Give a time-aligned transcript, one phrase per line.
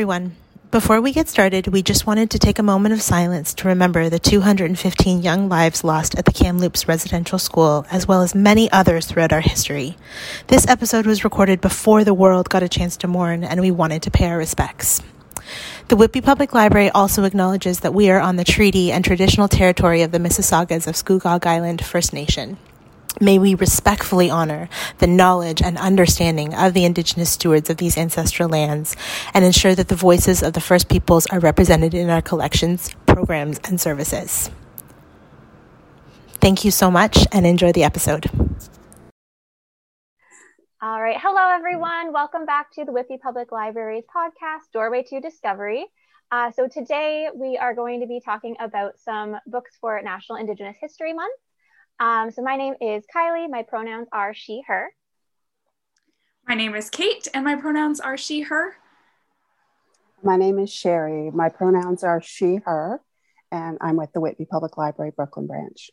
[0.00, 0.34] everyone.
[0.70, 4.08] Before we get started, we just wanted to take a moment of silence to remember
[4.08, 9.04] the 215 young lives lost at the Kamloops Residential School, as well as many others
[9.04, 9.98] throughout our history.
[10.46, 14.00] This episode was recorded before the world got a chance to mourn, and we wanted
[14.04, 15.02] to pay our respects.
[15.88, 20.00] The Whitby Public Library also acknowledges that we are on the treaty and traditional territory
[20.00, 22.56] of the Mississaugas of Scugog Island First Nation.
[23.18, 28.48] May we respectfully honor the knowledge and understanding of the Indigenous stewards of these ancestral
[28.48, 28.96] lands
[29.34, 33.58] and ensure that the voices of the First Peoples are represented in our collections, programs,
[33.64, 34.50] and services.
[36.40, 38.26] Thank you so much and enjoy the episode.
[40.82, 41.18] All right.
[41.20, 42.12] Hello, everyone.
[42.12, 45.86] Welcome back to the Whitby Public Library's podcast, Doorway to Discovery.
[46.32, 50.76] Uh, so, today we are going to be talking about some books for National Indigenous
[50.80, 51.34] History Month.
[52.00, 53.48] Um, so my name is Kylie.
[53.50, 54.88] My pronouns are she, her.
[56.48, 58.74] My name is Kate, and my pronouns are she, her.
[60.22, 61.30] My name is Sherry.
[61.30, 63.02] My pronouns are she, her,
[63.52, 65.90] and I'm with the Whitby Public Library Brooklyn branch.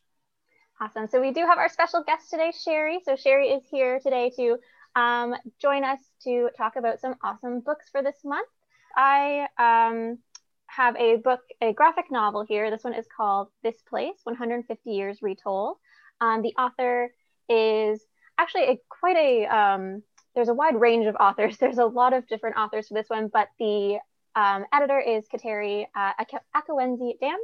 [0.80, 1.08] Awesome.
[1.08, 3.00] So we do have our special guest today, Sherry.
[3.04, 4.58] So Sherry is here today to
[4.96, 8.48] um, join us to talk about some awesome books for this month.
[8.96, 10.20] I um,
[10.68, 12.72] have a book, a graphic novel here.
[12.72, 15.78] This one is called This Place 150 Years Retold.
[16.22, 17.12] Um, the author
[17.50, 18.02] is
[18.38, 20.04] actually a, quite a, um,
[20.36, 21.58] there's a wide range of authors.
[21.60, 23.98] There's a lot of different authors for this one, but the
[24.36, 26.14] um, editor is Kateri uh,
[26.56, 27.40] Akiwenzie-Damm.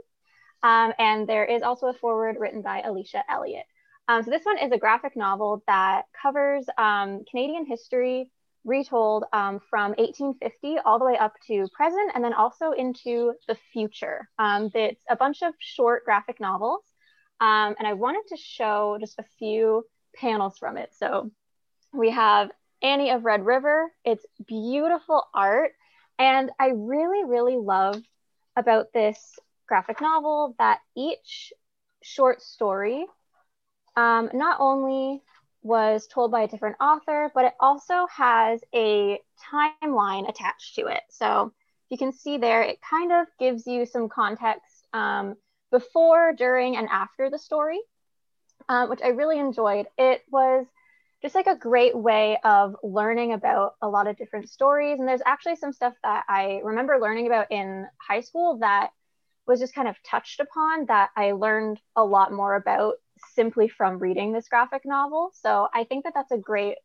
[0.62, 3.66] Um, and there is also a foreword written by Alicia Elliott.
[4.08, 8.30] Um, so this one is a graphic novel that covers um, Canadian history
[8.66, 13.58] retold um, from 1850 all the way up to present and then also into the
[13.74, 14.30] future.
[14.40, 16.84] Um, it's a bunch of short graphic novels
[17.40, 20.94] um, and I wanted to show just a few panels from it.
[20.98, 21.32] So
[21.92, 23.92] we have Annie of Red River.
[24.04, 25.72] It's beautiful art.
[26.20, 28.02] And I really, really love
[28.56, 31.54] about this graphic novel that each
[32.02, 33.06] short story
[33.96, 35.22] um, not only
[35.64, 39.20] was told by a different author, but it also has a
[39.52, 41.02] timeline attached to it.
[41.10, 41.54] So
[41.90, 45.36] you can see there, it kind of gives you some context um,
[45.74, 47.80] before, during, and after the story,
[48.70, 49.88] uh, which I really enjoyed.
[49.98, 50.68] It was
[51.24, 55.00] just like a great way of learning about a lot of different stories.
[55.00, 58.92] And there's actually some stuff that I remember learning about in high school that
[59.48, 62.96] was just kind of touched upon that I learned a lot more about
[63.34, 65.32] simply from reading this graphic novel.
[65.34, 66.76] So I think that that's a great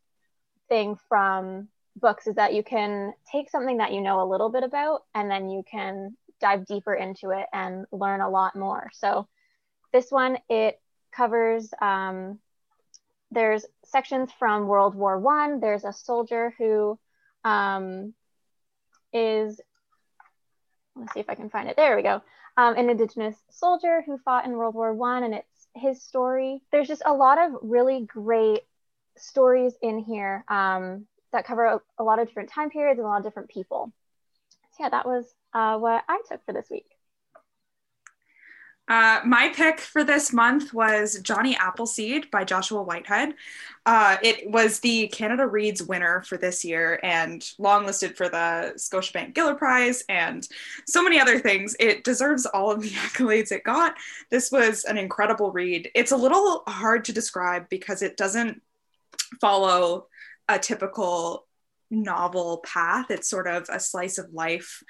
[0.68, 4.62] thing from books is that you can take something that you know a little bit
[4.62, 8.90] about and then you can dive deeper into it and learn a lot more.
[8.92, 9.28] So
[9.92, 10.80] this one, it
[11.12, 12.38] covers, um,
[13.30, 15.60] there's sections from World War One.
[15.60, 16.98] There's a soldier who
[17.44, 18.14] um,
[19.12, 19.60] is,
[20.96, 21.76] let's see if I can find it.
[21.76, 22.22] There we go.
[22.56, 26.62] Um, an Indigenous soldier who fought in World War One, and it's his story.
[26.72, 28.62] There's just a lot of really great
[29.16, 33.08] stories in here um, that cover a, a, lot of different time periods and a
[33.08, 33.92] lot of different people.
[34.78, 36.86] Yeah, that was uh, what I took for this week.
[38.88, 43.34] Uh, my pick for this month was Johnny Appleseed by Joshua Whitehead.
[43.84, 49.34] Uh, it was the Canada Reads winner for this year and longlisted for the Scotiabank
[49.34, 50.48] Giller Prize and
[50.86, 51.76] so many other things.
[51.78, 53.94] It deserves all of the accolades it got.
[54.30, 55.90] This was an incredible read.
[55.94, 58.62] It's a little hard to describe because it doesn't
[59.38, 60.06] follow
[60.48, 61.47] a typical
[61.90, 63.10] novel path.
[63.10, 64.82] It's sort of a slice of life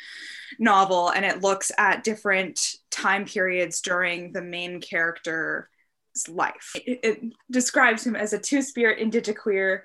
[0.58, 2.60] novel, and it looks at different
[2.90, 5.66] time periods during the main character's
[6.28, 6.72] life.
[6.74, 9.80] It, it describes him as a two spirit indigiqueer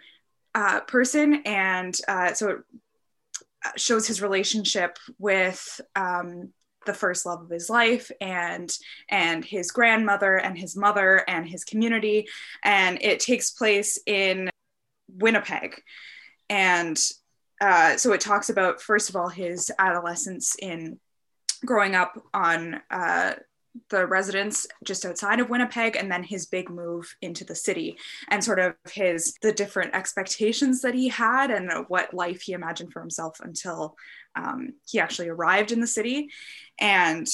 [0.55, 5.81] uh, person, and uh, so it shows his relationship with.
[5.95, 6.53] Um,
[6.85, 8.77] the first love of his life and
[9.09, 12.27] and his grandmother and his mother and his community
[12.61, 14.49] and it takes place in
[15.07, 15.81] winnipeg
[16.49, 16.99] and
[17.61, 20.99] uh, so it talks about first of all his adolescence in
[21.65, 23.33] growing up on uh,
[23.89, 27.97] the residence just outside of Winnipeg and then his big move into the city
[28.29, 32.93] and sort of his the different expectations that he had and what life he imagined
[32.93, 33.95] for himself until
[34.35, 36.29] um, he actually arrived in the city.
[36.79, 37.27] And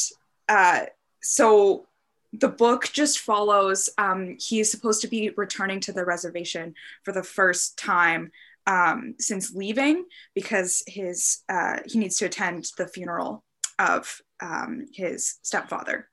[0.48, 0.86] uh,
[1.22, 1.88] so
[2.32, 7.24] the book just follows um, he's supposed to be returning to the reservation for the
[7.24, 8.32] first time
[8.68, 13.44] um, since leaving because his uh, he needs to attend the funeral
[13.78, 16.10] of um, his stepfather,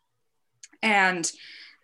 [0.83, 1.31] and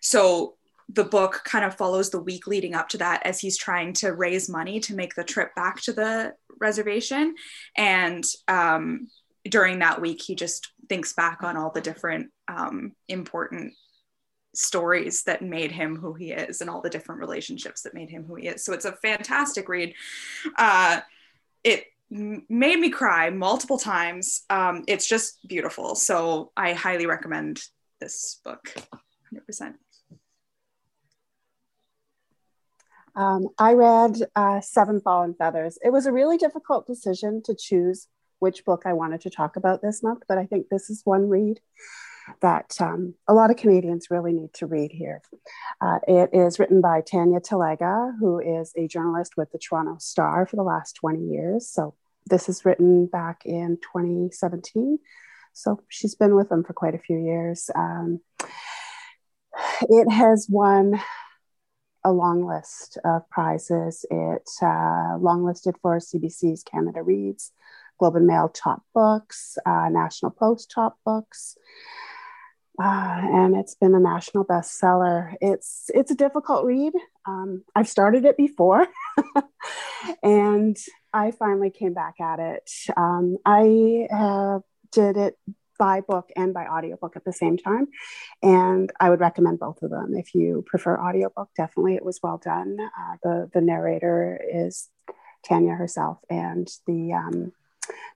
[0.01, 0.55] so
[0.89, 4.13] the book kind of follows the week leading up to that as he's trying to
[4.13, 7.35] raise money to make the trip back to the reservation.
[7.75, 9.07] And um,
[9.49, 13.73] during that week, he just thinks back on all the different um, important
[14.53, 18.25] stories that made him who he is and all the different relationships that made him
[18.25, 18.63] who he is.
[18.63, 19.93] So it's a fantastic read.
[20.57, 21.01] Uh,
[21.63, 24.43] it made me cry multiple times.
[24.49, 25.95] Um, it's just beautiful.
[25.95, 27.61] So I highly recommend
[27.99, 28.73] this book
[29.33, 29.73] 100%.
[33.15, 35.77] Um, I read uh, Seven Fallen Feathers.
[35.83, 38.07] It was a really difficult decision to choose
[38.39, 41.29] which book I wanted to talk about this month, but I think this is one
[41.29, 41.59] read
[42.41, 45.21] that um, a lot of Canadians really need to read here.
[45.81, 50.45] Uh, it is written by Tanya Talaga, who is a journalist with the Toronto Star
[50.45, 51.67] for the last 20 years.
[51.67, 54.99] So this is written back in 2017.
[55.53, 57.69] So she's been with them for quite a few years.
[57.75, 58.21] Um,
[59.81, 60.99] it has won
[62.03, 64.05] a long list of prizes.
[64.09, 65.17] It uh,
[65.81, 67.51] for CBC's Canada Reads,
[67.99, 71.55] Globe and Mail top books, uh, National Post top books.
[72.81, 75.35] Uh, and it's been a national bestseller.
[75.41, 76.93] It's it's a difficult read.
[77.25, 78.87] Um, I've started it before,
[80.23, 80.75] and
[81.13, 82.71] I finally came back at it.
[82.97, 84.07] Um, I
[84.91, 85.37] did it
[85.77, 87.87] by book and by audiobook at the same time,
[88.41, 90.15] and I would recommend both of them.
[90.15, 92.77] If you prefer audiobook, definitely it was well done.
[92.81, 94.89] Uh, the the narrator is
[95.47, 97.51] Tanya herself, and the um,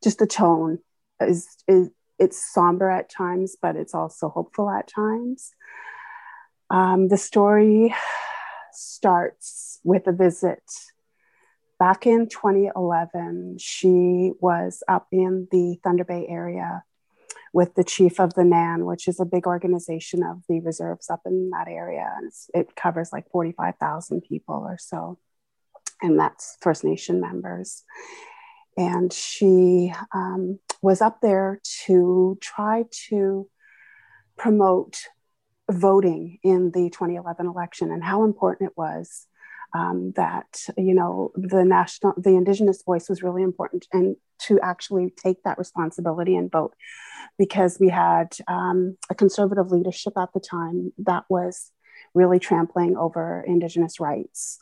[0.03, 0.79] just the tone
[1.21, 1.89] is is
[2.19, 5.51] it's somber at times, but it's also hopeful at times.
[6.69, 7.93] Um, the story
[8.71, 10.63] starts with a visit.
[11.79, 16.83] Back in 2011, she was up in the Thunder Bay area
[17.53, 21.21] with the chief of the NAN, which is a big organization of the reserves up
[21.25, 22.11] in that area.
[22.17, 25.17] And it covers like 45,000 people or so.
[26.01, 27.83] And that's First Nation members.
[28.75, 33.49] And she um, was up there to try to
[34.37, 34.99] promote
[35.69, 39.27] voting in the 2011 election and how important it was
[39.73, 45.13] um, that you know the national the indigenous voice was really important and to actually
[45.17, 46.73] take that responsibility and vote
[47.37, 51.71] because we had um, a conservative leadership at the time that was
[52.13, 54.59] really trampling over indigenous rights.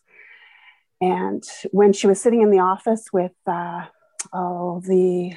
[1.02, 3.86] And when she was sitting in the office with uh,
[4.34, 5.34] oh the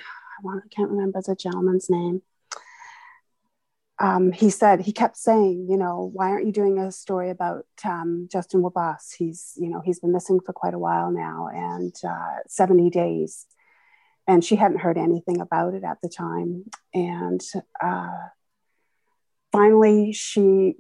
[0.46, 2.23] I can't remember the gentleman's name.
[4.00, 7.67] Um, he said he kept saying, you know, why aren't you doing a story about
[7.85, 9.14] um, Justin Wabasse?
[9.19, 13.46] He's, you know, he's been missing for quite a while now, and uh, 70 days.
[14.29, 16.67] And she hadn't heard anything about it at the time.
[16.94, 17.40] And
[17.82, 18.29] uh,
[19.50, 20.75] finally, she,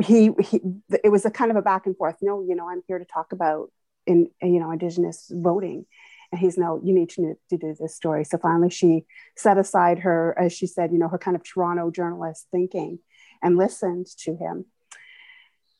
[0.00, 0.60] he, he,
[1.04, 2.16] it was a kind of a back and forth.
[2.22, 3.70] No, you know, I'm here to talk about
[4.06, 5.86] in, you know, Indigenous voting
[6.32, 8.24] and he's no you need to, to do this story.
[8.24, 9.04] So finally she
[9.36, 12.98] set aside her as she said you know her kind of toronto journalist thinking
[13.42, 14.66] and listened to him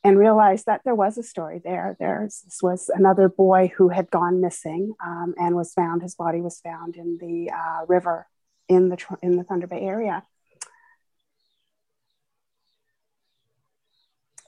[0.04, 1.96] and realized that there was a story there.
[1.98, 6.40] There's this was another boy who had gone missing um, and was found his body
[6.40, 8.26] was found in the uh, river
[8.68, 10.22] in the in the thunder bay area.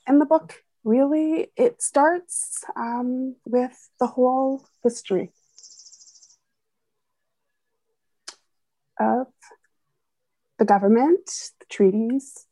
[0.07, 0.55] And the book
[0.85, 5.33] really it starts um, with the whole history
[9.01, 9.27] of
[10.59, 11.27] the government,
[11.59, 12.47] the treaties,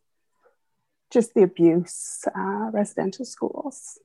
[1.10, 3.98] just the abuse, uh, residential schools.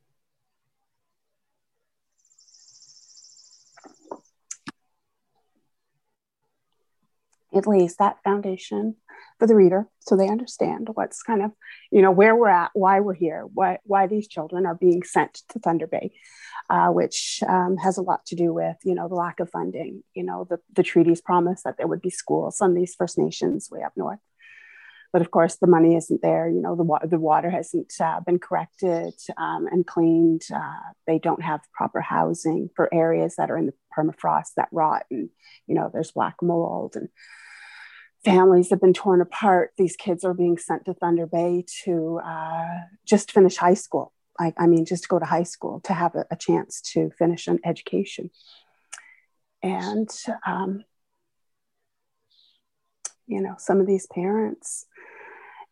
[7.51, 8.95] It lays that foundation
[9.39, 11.51] for the reader so they understand what's kind of,
[11.91, 15.41] you know, where we're at, why we're here, why, why these children are being sent
[15.49, 16.11] to Thunder Bay
[16.69, 20.03] uh, which um, has a lot to do with, you know, the lack of funding.
[20.13, 23.69] You know, the, the treaties promised that there would be schools on these First Nations
[23.71, 24.19] way up north.
[25.11, 26.49] But of course, the money isn't there.
[26.49, 30.41] You know, the, wa- the water hasn't uh, been corrected um, and cleaned.
[30.53, 35.05] Uh, they don't have proper housing for areas that are in the permafrost that rot,
[35.11, 35.29] and
[35.67, 37.09] you know, there's black mold and
[38.23, 39.71] families have been torn apart.
[39.77, 44.13] These kids are being sent to Thunder Bay to uh, just finish high school.
[44.39, 47.11] I, I mean, just to go to high school to have a, a chance to
[47.17, 48.31] finish an education.
[49.61, 50.09] And,
[50.45, 50.83] um,
[53.27, 54.85] you know, some of these parents,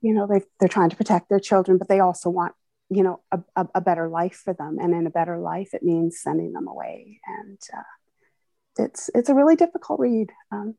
[0.02, 2.54] you know, they, they're trying to protect their children, but they also want,
[2.90, 4.78] you know, a, a, a better life for them.
[4.80, 7.20] And in a better life, it means sending them away.
[7.28, 10.32] And uh, it's, it's a really difficult read.
[10.52, 10.76] Um,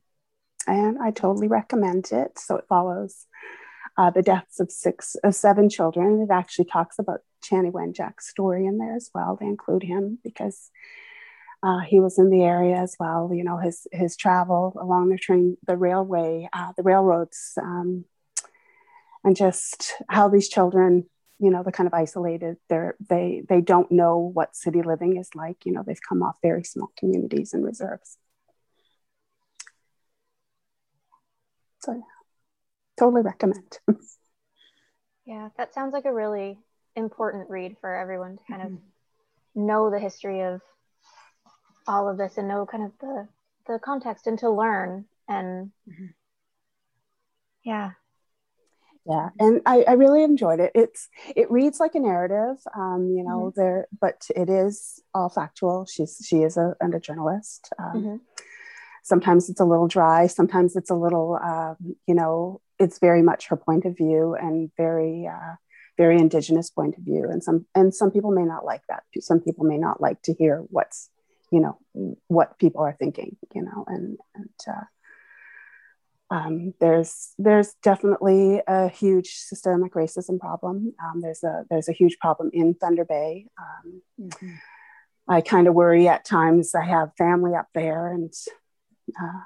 [0.66, 2.38] and I totally recommend it.
[2.38, 3.26] So it follows
[3.96, 6.22] uh, the deaths of six of seven children.
[6.22, 9.36] It actually talks about Chanie Wenjack's story in there as well.
[9.38, 10.70] They include him because
[11.62, 13.30] uh, he was in the area as well.
[13.32, 18.04] You know, his his travel along the train, the railway, uh, the railroads, um,
[19.24, 22.56] and just how these children, you know, they're kind of isolated.
[22.68, 25.64] They're they they don't know what city living is like.
[25.64, 28.16] You know, they've come off very small communities and reserves.
[31.84, 32.00] So, yeah,
[32.98, 33.78] totally recommend.
[35.26, 36.58] yeah, that sounds like a really
[36.96, 39.66] important read for everyone to kind of mm-hmm.
[39.66, 40.60] know the history of
[41.86, 43.28] all of this and know kind of the
[43.66, 46.06] the context and to learn and mm-hmm.
[47.64, 47.92] yeah
[49.06, 53.24] yeah and I, I really enjoyed it it's it reads like a narrative um you
[53.24, 53.60] know mm-hmm.
[53.60, 58.16] there but it is all factual she's she is a, and a journalist um, mm-hmm.
[59.02, 63.48] Sometimes it's a little dry sometimes it's a little um, you know it's very much
[63.48, 65.54] her point of view and very uh,
[65.98, 69.40] very indigenous point of view and some and some people may not like that some
[69.40, 71.10] people may not like to hear what's
[71.50, 71.78] you know
[72.28, 74.84] what people are thinking you know and, and uh,
[76.32, 80.94] um, there's there's definitely a huge systemic racism problem.
[81.04, 83.48] Um, there's a there's a huge problem in Thunder Bay.
[83.60, 84.54] Um, mm-hmm.
[85.28, 86.74] I kind of worry at times.
[86.74, 88.32] I have family up there, and
[89.20, 89.40] uh,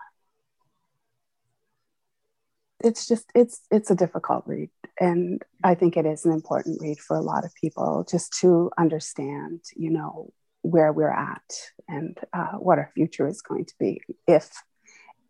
[2.80, 4.70] it's just it's it's a difficult read,
[5.00, 8.70] and I think it is an important read for a lot of people just to
[8.78, 10.32] understand, you know,
[10.62, 11.54] where we're at
[11.88, 14.02] and uh, what our future is going to be.
[14.26, 14.50] If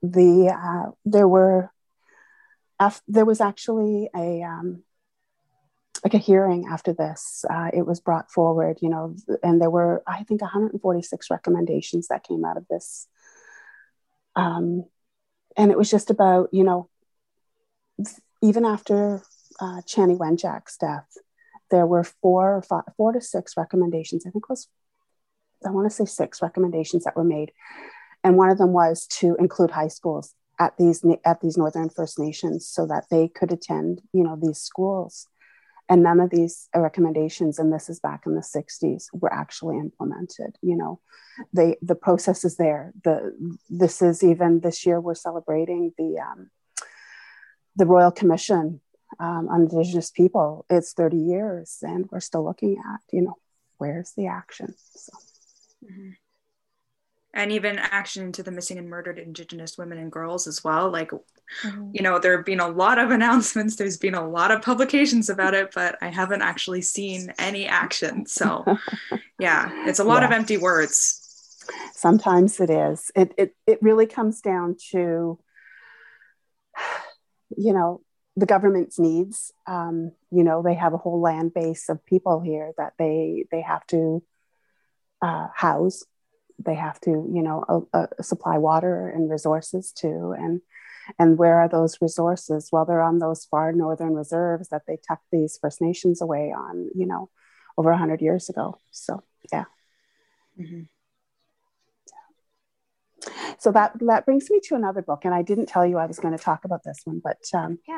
[0.03, 1.71] the uh, there were
[2.81, 4.83] af- there was actually a um,
[6.05, 10.03] like a hearing after this uh, it was brought forward you know and there were
[10.07, 13.09] i think 146 recommendations that came out of this
[14.37, 14.85] um,
[15.57, 16.89] and it was just about you know
[18.43, 19.23] even after
[19.61, 21.09] uh, Chanie Wenjack's death
[21.71, 24.69] there were four or five, four to six recommendations i think it was
[25.65, 27.53] I want to say six recommendations that were made,
[28.23, 32.19] and one of them was to include high schools at these at these Northern First
[32.19, 35.27] Nations so that they could attend, you know, these schools.
[35.89, 40.57] And none of these recommendations, and this is back in the 60s, were actually implemented.
[40.61, 41.01] You know,
[41.53, 42.93] they the process is there.
[43.05, 46.51] The this is even this year we're celebrating the um,
[47.77, 48.81] the Royal Commission
[49.21, 50.67] um, on Indigenous People.
[50.69, 53.35] It's 30 years, and we're still looking at, you know,
[53.79, 54.75] where's the action?
[54.95, 55.13] So.
[55.85, 56.11] Mm-hmm.
[57.37, 60.91] And even action into the missing and murdered Indigenous women and girls as well.
[60.91, 61.91] Like, mm-hmm.
[61.93, 65.29] you know, there have been a lot of announcements, there's been a lot of publications
[65.29, 68.27] about it, but I haven't actually seen any action.
[68.27, 68.65] So,
[69.39, 70.29] yeah, it's a lot yeah.
[70.29, 71.23] of empty words.
[71.93, 73.11] Sometimes it is.
[73.15, 75.39] It, it, it really comes down to,
[77.57, 78.01] you know,
[78.37, 79.53] the government's needs.
[79.67, 83.63] Um, you know, they have a whole land base of people here that they they
[83.63, 84.23] have to
[85.23, 86.05] uh, house.
[86.59, 90.61] They have to, you know, uh, supply water and resources to, and
[91.19, 92.69] and where are those resources?
[92.73, 96.91] Well, they're on those far northern reserves that they tucked these First Nations away on,
[96.95, 97.31] you know,
[97.79, 98.79] over a hundred years ago.
[98.91, 99.23] So
[99.53, 99.65] yeah.
[100.59, 100.83] Mm-hmm.
[103.59, 106.19] So that that brings me to another book, and I didn't tell you I was
[106.19, 107.97] going to talk about this one, but um, yeah,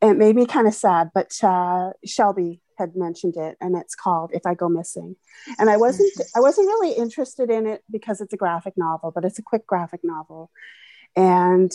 [0.00, 1.10] it made me kind of sad.
[1.14, 5.16] But uh, Shelby had mentioned it and it's called if i go missing.
[5.58, 9.24] And i wasn't i wasn't really interested in it because it's a graphic novel but
[9.24, 10.50] it's a quick graphic novel.
[11.16, 11.72] And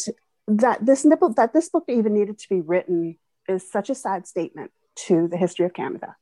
[0.48, 4.28] that this nipple that this book even needed to be written is such a sad
[4.28, 4.72] statement
[5.08, 6.16] to the history of canada.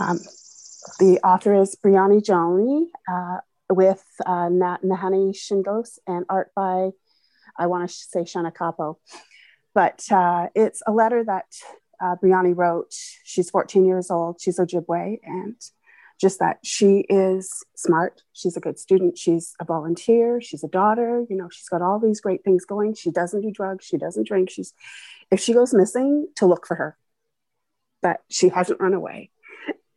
[0.00, 0.18] Um,
[0.98, 3.38] the author is briony Jonnie uh,
[3.70, 6.90] with uh, Nahanni Shingoose and art by
[7.58, 8.96] i want to say Shannacappo.
[9.74, 11.46] But uh, it's a letter that
[12.00, 15.56] uh, Briony wrote, she's 14 years old, she's Ojibwe, and
[16.20, 21.24] just that she is smart, she's a good student, she's a volunteer, she's a daughter,
[21.30, 22.94] you know, she's got all these great things going.
[22.94, 24.50] She doesn't do drugs, she doesn't drink.
[24.50, 24.74] She's,
[25.30, 26.96] if she goes missing, to look for her,
[28.02, 29.30] but she hasn't run away.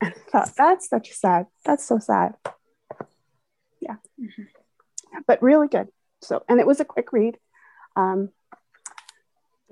[0.03, 2.33] And I thought, that's such a sad, that's so sad.
[3.79, 3.97] Yeah.
[4.19, 4.43] Mm-hmm.
[5.27, 5.89] But really good.
[6.21, 7.37] So, and it was a quick read.
[7.95, 8.29] Um,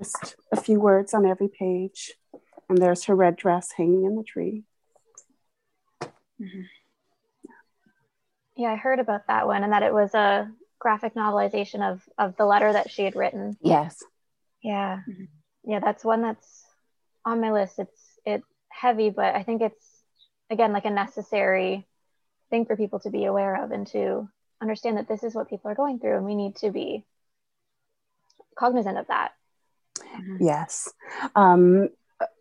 [0.00, 2.14] just a few words on every page.
[2.68, 4.64] And there's her red dress hanging in the tree.
[6.02, 6.62] Mm-hmm.
[8.56, 12.36] Yeah, I heard about that one and that it was a graphic novelization of of
[12.36, 13.56] the letter that she had written.
[13.60, 14.02] Yes.
[14.62, 15.00] Yeah.
[15.08, 15.24] Mm-hmm.
[15.64, 16.64] Yeah, that's one that's
[17.24, 17.78] on my list.
[17.78, 19.86] It's it's heavy, but I think it's
[20.48, 21.86] again like a necessary
[22.48, 24.28] thing for people to be aware of and to
[24.62, 27.04] understand that this is what people are going through and we need to be
[28.58, 29.32] cognizant of that.
[29.98, 30.36] Mm-hmm.
[30.40, 30.92] Yes.
[31.34, 31.88] Um,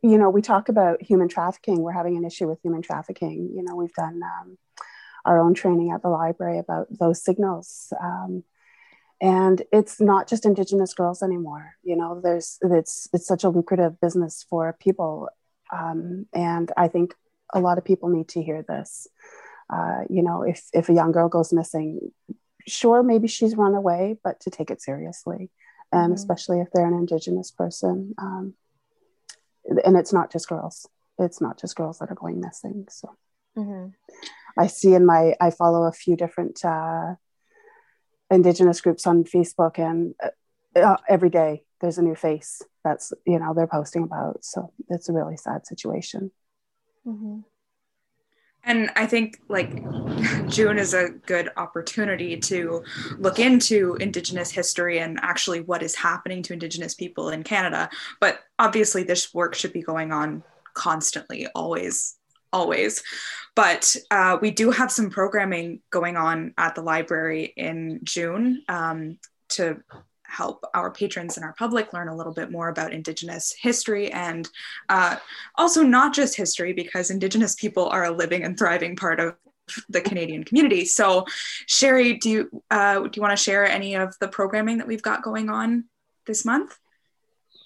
[0.04, 1.82] you know, we talk about human trafficking.
[1.82, 3.52] We're having an issue with human trafficking.
[3.56, 4.58] You know, we've done um,
[5.26, 7.94] our own training at the library about those signals.
[8.02, 8.44] Um,
[9.22, 11.76] and it's not just Indigenous girls anymore.
[11.84, 15.28] You know, there's it's it's such a lucrative business for people,
[15.78, 17.14] um, and I think
[17.54, 19.08] a lot of people need to hear this.
[19.70, 22.12] Uh, you know, if if a young girl goes missing,
[22.66, 25.50] sure, maybe she's run away, but to take it seriously,
[25.92, 26.14] and mm-hmm.
[26.14, 28.14] especially if they're an Indigenous person.
[28.18, 28.54] Um,
[29.86, 30.88] and it's not just girls.
[31.18, 32.88] It's not just girls that are going missing.
[32.90, 33.16] So
[33.58, 33.90] mm-hmm.
[34.58, 37.16] I see in my I follow a few different uh,
[38.32, 43.40] Indigenous groups on Facebook, and uh, uh, every day there's a new face that's you
[43.40, 44.44] know they're posting about.
[44.44, 46.32] So it's a really sad situation.
[47.06, 47.40] Mm-hmm.
[48.64, 49.72] And I think like
[50.48, 52.84] June is a good opportunity to
[53.18, 57.90] look into Indigenous history and actually what is happening to Indigenous people in Canada.
[58.20, 62.16] But obviously, this work should be going on constantly, always,
[62.54, 63.04] always.
[63.56, 69.18] But uh, we do have some programming going on at the library in June um,
[69.50, 69.82] to
[70.30, 74.50] help our patrons and our public learn a little bit more about Indigenous history and
[74.90, 75.16] uh,
[75.56, 79.36] also not just history, because Indigenous people are a living and thriving part of
[79.90, 80.86] the Canadian community.
[80.86, 81.26] So,
[81.68, 85.02] Sherry, do you uh, do you want to share any of the programming that we've
[85.02, 85.86] got going on
[86.26, 86.78] this month?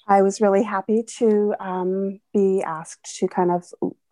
[0.08, 3.64] I was really happy to um, be asked to kind of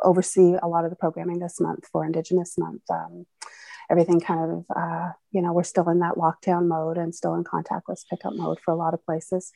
[0.02, 2.84] oversee a lot of the programming this month for Indigenous Month.
[2.90, 3.26] Um,
[3.92, 7.44] everything kind of, uh, you know, we're still in that lockdown mode and still in
[7.44, 9.52] contactless pickup mode for a lot of places.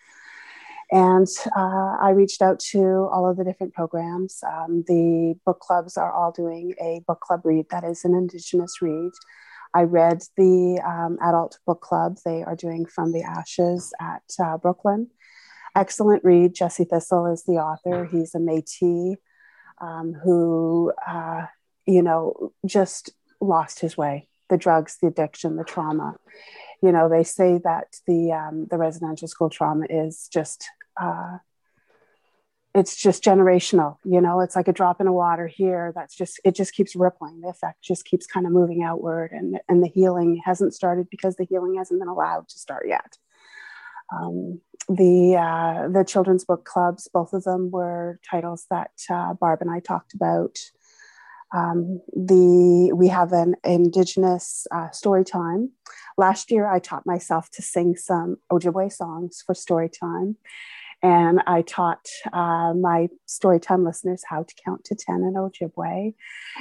[0.92, 4.44] And uh, I reached out to all of the different programs.
[4.46, 8.82] Um, the book clubs are all doing a book club read that is an Indigenous
[8.82, 9.12] read.
[9.74, 12.18] I read the um, adult book club.
[12.24, 15.10] They are doing From the Ashes at uh, Brooklyn.
[15.76, 16.54] Excellent read.
[16.54, 18.06] Jesse Thistle is the author.
[18.06, 19.18] He's a Metis
[19.82, 21.48] um, who, uh,
[21.86, 23.12] you know, just
[23.42, 26.16] lost his way the drugs the addiction the trauma.
[26.82, 30.66] You know they say that the um, the residential school trauma is just
[31.00, 31.38] uh,
[32.74, 34.42] it's just generational you know?
[34.42, 37.42] It's like a drop in the water here that's just it just keeps rippling.
[37.42, 41.36] The effect just keeps kind of moving outward and and the healing hasn't started because
[41.36, 43.18] the healing hasn't been allowed to start yet.
[44.14, 49.62] Um, the uh, the children's book clubs both of them were titles that uh, barb
[49.62, 50.60] and i talked about
[51.56, 55.72] um, the we have an indigenous uh, story time.
[56.18, 60.36] Last year, I taught myself to sing some Ojibwe songs for story time,
[61.02, 66.14] and I taught uh, my story time listeners how to count to ten in Ojibwe,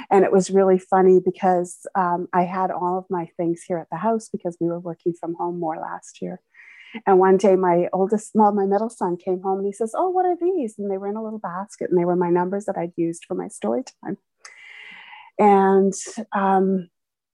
[0.09, 3.89] and it was really funny because um, I had all of my things here at
[3.91, 6.41] the house because we were working from home more last year.
[7.05, 10.09] And one day, my oldest, well, my middle son came home and he says, "Oh,
[10.09, 12.63] what are these?" And they were in a little basket, and they were my numbers
[12.65, 14.17] that I'd used for my story time.
[15.37, 15.93] And
[16.33, 16.89] um,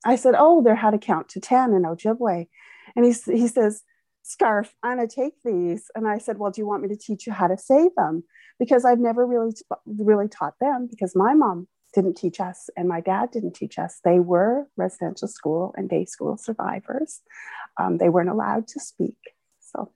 [0.06, 2.48] I said, Oh, they're how to count to 10 in Ojibwe.
[2.96, 3.84] And he, he says,
[4.24, 5.86] Scarf, to take these.
[5.96, 8.24] And I said, Well, do you want me to teach you how to say them?
[8.60, 9.54] Because I've never really,
[9.86, 14.00] really taught them because my mom didn't teach us and my dad didn't teach us.
[14.04, 17.22] They were residential school and day school survivors.
[17.80, 19.18] Um, they weren't allowed to speak.
[19.60, 19.92] So,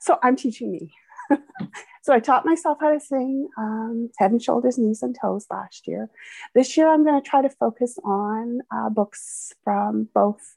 [0.00, 0.92] so I'm teaching me.
[2.02, 5.86] so I taught myself how to sing um, head and shoulders, knees and toes last
[5.86, 6.08] year.
[6.54, 10.56] This year, I'm going to try to focus on uh, books from both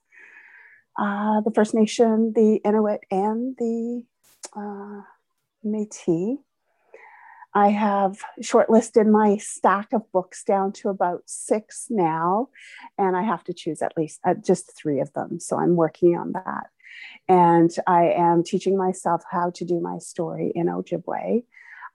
[0.97, 4.03] uh, the First Nation, the Inuit, and the
[4.55, 5.01] uh,
[5.65, 6.37] Métis.
[7.55, 12.49] I have shortlisted my stack of books down to about six now,
[12.97, 15.39] and I have to choose at least uh, just three of them.
[15.39, 16.67] So I'm working on that.
[17.27, 21.45] And I am teaching myself how to do my story in Ojibwe.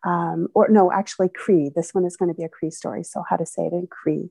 [0.04, 1.70] Um, or no, actually Cree.
[1.74, 3.04] This one is going to be a Cree story.
[3.04, 4.30] So how to say it in Cree.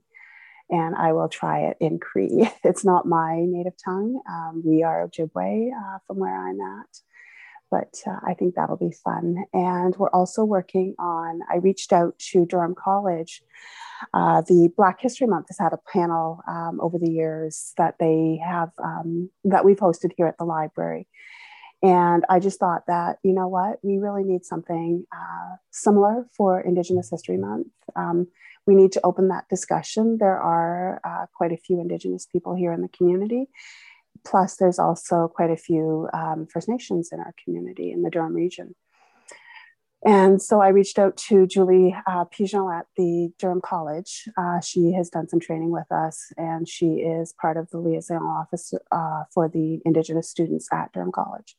[0.69, 2.49] And I will try it in Cree.
[2.63, 4.21] It's not my native tongue.
[4.29, 7.01] Um, we are Ojibwe uh, from where I'm at
[7.69, 9.43] but uh, I think that'll be fun.
[9.53, 13.41] And we're also working on, I reached out to Durham College
[14.13, 18.39] uh, the Black History Month has had a panel um, over the years that they
[18.45, 21.07] have um, that we've hosted here at the library.
[21.83, 26.59] And I just thought that, you know what, we really need something uh, similar for
[26.59, 27.67] Indigenous History Month.
[27.95, 28.27] Um,
[28.65, 30.17] we need to open that discussion.
[30.19, 33.45] There are uh, quite a few Indigenous people here in the community.
[34.25, 38.33] Plus, there's also quite a few um, First Nations in our community in the Durham
[38.33, 38.75] region.
[40.05, 44.29] And so I reached out to Julie uh, Pigeon at the Durham College.
[44.37, 48.21] Uh, she has done some training with us, and she is part of the liaison
[48.21, 51.57] office uh, for the Indigenous students at Durham College.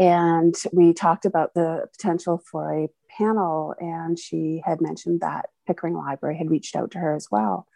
[0.00, 5.94] And we talked about the potential for a panel, and she had mentioned that Pickering
[5.94, 7.66] Library had reached out to her as well.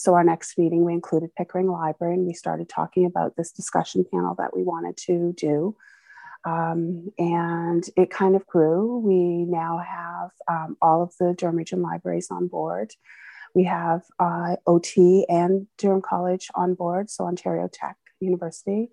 [0.00, 4.02] So, our next meeting, we included Pickering Library and we started talking about this discussion
[4.10, 5.76] panel that we wanted to do.
[6.46, 8.96] Um, and it kind of grew.
[9.00, 12.94] We now have um, all of the Durham Region libraries on board.
[13.54, 18.88] We have uh, OT and Durham College on board, so Ontario Tech University.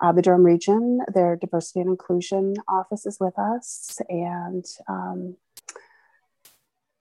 [0.00, 5.36] Uh, the Durham region, their diversity and inclusion office is with us, and um,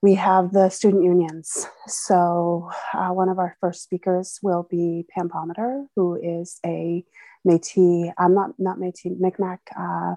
[0.02, 1.68] we have the student unions.
[1.88, 7.04] So, uh, one of our first speakers will be Pam Palmater, who is a
[7.48, 10.16] Métis, I'm not not Métis, Micmac uh,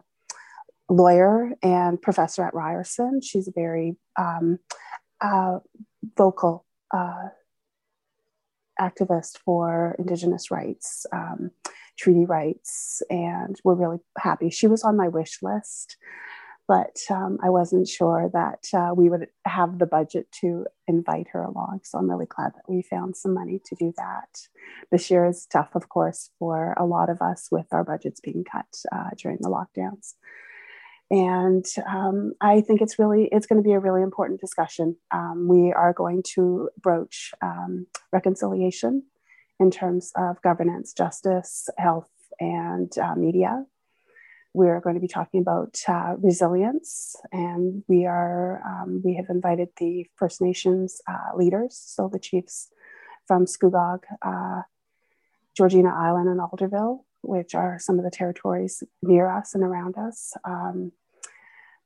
[0.88, 3.20] lawyer and professor at Ryerson.
[3.22, 4.58] She's a very um,
[5.20, 5.58] uh,
[6.16, 7.28] vocal uh,
[8.80, 11.52] activist for Indigenous rights, um,
[11.98, 14.50] treaty rights, and we're really happy.
[14.50, 15.96] She was on my wish list,
[16.70, 21.42] but um, I wasn't sure that uh, we would have the budget to invite her
[21.42, 21.80] along.
[21.82, 24.28] So I'm really glad that we found some money to do that.
[24.92, 28.44] This year is tough, of course, for a lot of us with our budgets being
[28.44, 30.14] cut uh, during the lockdowns
[31.10, 35.48] and um, i think it's really it's going to be a really important discussion um,
[35.48, 39.02] we are going to broach um, reconciliation
[39.58, 43.64] in terms of governance justice health and uh, media
[44.52, 49.68] we're going to be talking about uh, resilience and we are um, we have invited
[49.78, 52.68] the first nations uh, leaders so the chiefs
[53.26, 54.62] from scugog uh,
[55.56, 60.32] georgina island and alderville which are some of the territories near us and around us.
[60.44, 60.92] Um,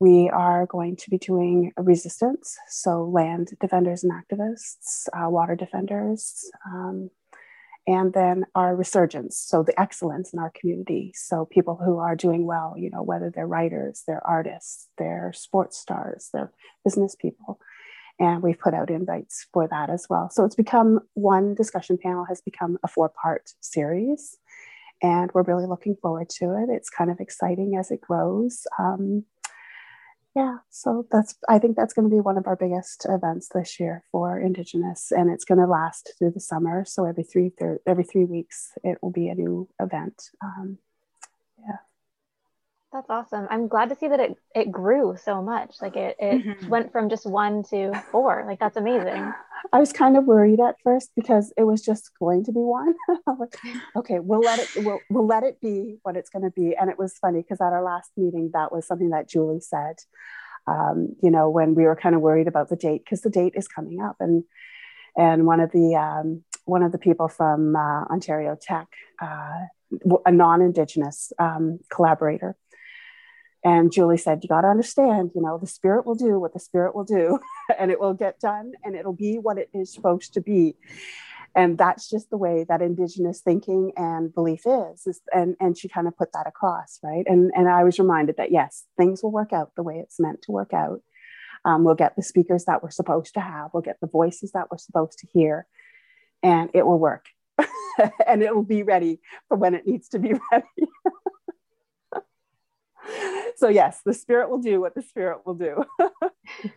[0.01, 6.51] we are going to be doing resistance, so land defenders and activists, uh, water defenders,
[6.67, 7.11] um,
[7.87, 11.13] and then our resurgence, so the excellence in our community.
[11.15, 15.79] So people who are doing well, you know, whether they're writers, they're artists, they're sports
[15.79, 16.53] stars, they're
[16.85, 17.59] business people.
[18.19, 20.31] And we've put out invites for that as well.
[20.31, 24.39] So it's become one discussion panel has become a four part series
[25.03, 26.73] and we're really looking forward to it.
[26.73, 28.67] It's kind of exciting as it grows.
[28.79, 29.25] Um,
[30.35, 33.79] yeah, so that's I think that's going to be one of our biggest events this
[33.79, 36.85] year for Indigenous, and it's going to last through the summer.
[36.85, 40.31] So every three thir- every three weeks, it will be a new event.
[40.43, 40.79] Um,
[42.95, 43.49] that's awesome.
[43.51, 45.75] I'm glad to see that it it grew so much.
[45.83, 46.69] Like it it mm-hmm.
[46.69, 48.45] went from just one to four.
[48.47, 49.33] Like that's amazing.
[49.73, 52.95] I was kind of worried at first because it was just going to be one.
[53.39, 53.57] like,
[53.97, 56.77] okay, we'll let it we'll, we'll let it be what it's going to be.
[56.77, 59.97] And it was funny because at our last meeting, that was something that Julie said.
[60.69, 63.55] Um, you know, when we were kind of worried about the date because the date
[63.57, 64.45] is coming up, and
[65.17, 68.87] and one of the um, one of the people from uh, Ontario Tech,
[69.21, 69.67] uh,
[70.25, 72.57] a non-Indigenous um, collaborator,
[73.65, 76.61] and Julie said, You got to understand, you know, the spirit will do what the
[76.61, 77.41] spirit will do,
[77.79, 80.77] and it will get done, and it'll be what it is supposed to be.
[81.57, 85.07] And that's just the way that Indigenous thinking and belief is.
[85.07, 87.25] is and, and she kind of put that across, right?
[87.29, 90.43] And, and I was reminded that, yes, things will work out the way it's meant
[90.43, 91.01] to work out.
[91.65, 94.71] Um, we'll get the speakers that we're supposed to have, we'll get the voices that
[94.71, 95.67] we're supposed to hear,
[96.43, 97.27] and it will work.
[98.27, 100.67] and it will be ready for when it needs to be ready.
[103.57, 105.85] so yes, the spirit will do what the spirit will do.
[105.99, 106.73] and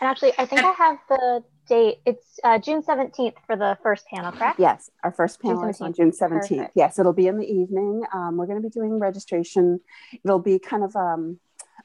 [0.00, 1.98] actually, I think I have the date.
[2.06, 4.58] It's uh, June 17th for the first panel, correct?
[4.58, 6.48] Yes, our first panel is on June 17th.
[6.48, 6.72] Perfect.
[6.74, 8.02] Yes, it'll be in the evening.
[8.12, 9.80] Um, we're going to be doing registration.
[10.24, 11.38] It'll be kind of um,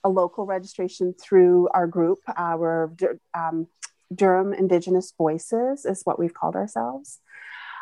[0.04, 2.20] a local registration through our group.
[2.36, 2.94] Our
[3.34, 3.68] um,
[4.14, 7.20] Durham Indigenous Voices is what we've called ourselves.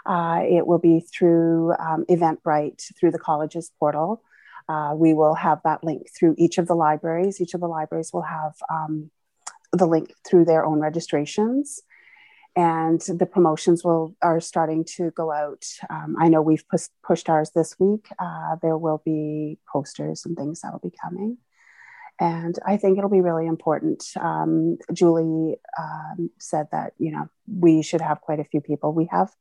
[0.06, 4.22] Uh, it will be through um, Eventbrite, through the college's portal.
[4.70, 7.42] Uh, we will have that link through each of the libraries.
[7.42, 9.12] Each of the libraries will have um,
[9.72, 11.82] the link through their own registrations.
[12.56, 15.66] And the promotions will are starting to go out.
[15.90, 18.08] Um, I know we've pus- pushed ours this week.
[18.20, 21.40] Uh, there will be posters and things that will be coming,
[22.20, 24.04] and I think it'll be really important.
[24.22, 28.94] Um, Julie um, said that you know we should have quite a few people.
[28.94, 29.32] We have.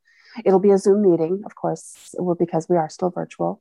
[0.46, 3.60] It'll be a Zoom meeting, of course, because we are still virtual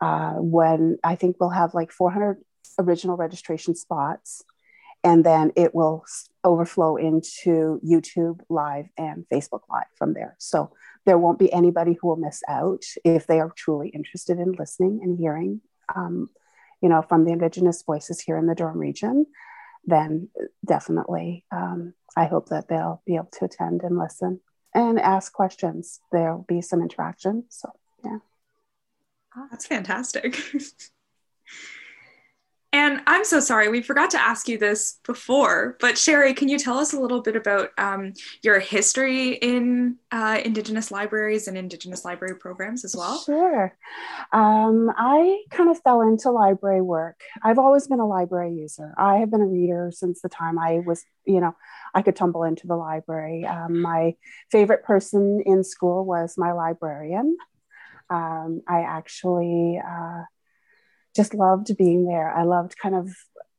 [0.00, 2.38] uh, when I think we'll have like 400
[2.78, 4.42] original registration spots,
[5.02, 6.04] and then it will
[6.44, 10.34] overflow into YouTube Live and Facebook Live from there.
[10.38, 10.72] So
[11.04, 15.00] there won't be anybody who will miss out if they are truly interested in listening
[15.02, 15.60] and hearing,
[15.94, 16.30] um,
[16.80, 19.26] you know, from the Indigenous voices here in the Durham region.
[19.84, 20.30] Then
[20.64, 24.40] definitely, um, I hope that they'll be able to attend and listen
[24.74, 26.00] and ask questions.
[26.10, 27.44] There'll be some interaction.
[27.50, 27.70] So,
[28.02, 28.18] yeah.
[29.50, 30.38] That's fantastic.
[32.74, 36.58] And I'm so sorry, we forgot to ask you this before, but Sherry, can you
[36.58, 42.04] tell us a little bit about um, your history in uh, Indigenous libraries and Indigenous
[42.04, 43.20] library programs as well?
[43.20, 43.76] Sure.
[44.32, 47.20] Um, I kind of fell into library work.
[47.44, 48.92] I've always been a library user.
[48.98, 51.54] I have been a reader since the time I was, you know,
[51.94, 53.46] I could tumble into the library.
[53.46, 54.16] Um, my
[54.50, 57.36] favorite person in school was my librarian.
[58.14, 60.22] Um, I actually, uh,
[61.14, 62.28] just loved being there.
[62.30, 63.08] I loved kind of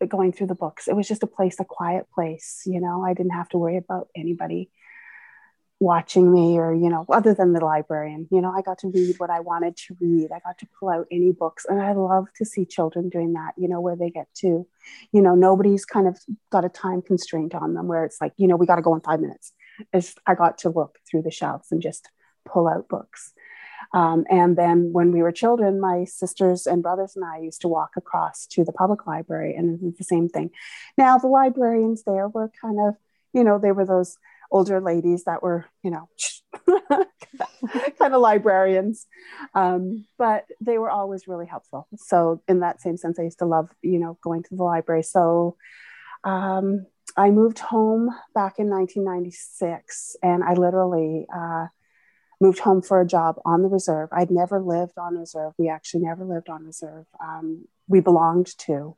[0.10, 0.88] going through the books.
[0.88, 2.64] It was just a place, a quiet place.
[2.66, 4.70] You know, I didn't have to worry about anybody
[5.80, 8.28] watching me or, you know, other than the librarian.
[8.32, 10.30] You know, I got to read what I wanted to read.
[10.32, 11.66] I got to pull out any books.
[11.68, 14.68] And I love to see children doing that, you know, where they get to,
[15.12, 16.18] you know, nobody's kind of
[16.52, 18.96] got a time constraint on them where it's like, you know, we got to go
[18.96, 19.54] in five minutes.
[19.94, 22.10] It's, I got to look through the shelves and just
[22.46, 23.34] pull out books.
[23.96, 27.70] Um, and then when we were children, my sisters and brothers and I used to
[27.70, 30.52] walk across to the public library and it was the same thing.
[30.98, 32.96] Now, the librarians there were kind of,
[33.32, 34.18] you know, they were those
[34.52, 36.10] older ladies that were, you know,
[37.98, 39.08] kind of librarians.
[39.54, 41.88] Um, but they were always really helpful.
[41.96, 45.04] So, in that same sense, I used to love, you know, going to the library.
[45.04, 45.56] So,
[46.26, 51.68] um, I moved home back in 1996 and I literally, uh,
[52.40, 54.10] moved home for a job on the reserve.
[54.12, 55.54] I'd never lived on reserve.
[55.58, 57.06] We actually never lived on reserve.
[57.22, 58.96] Um, we belonged to.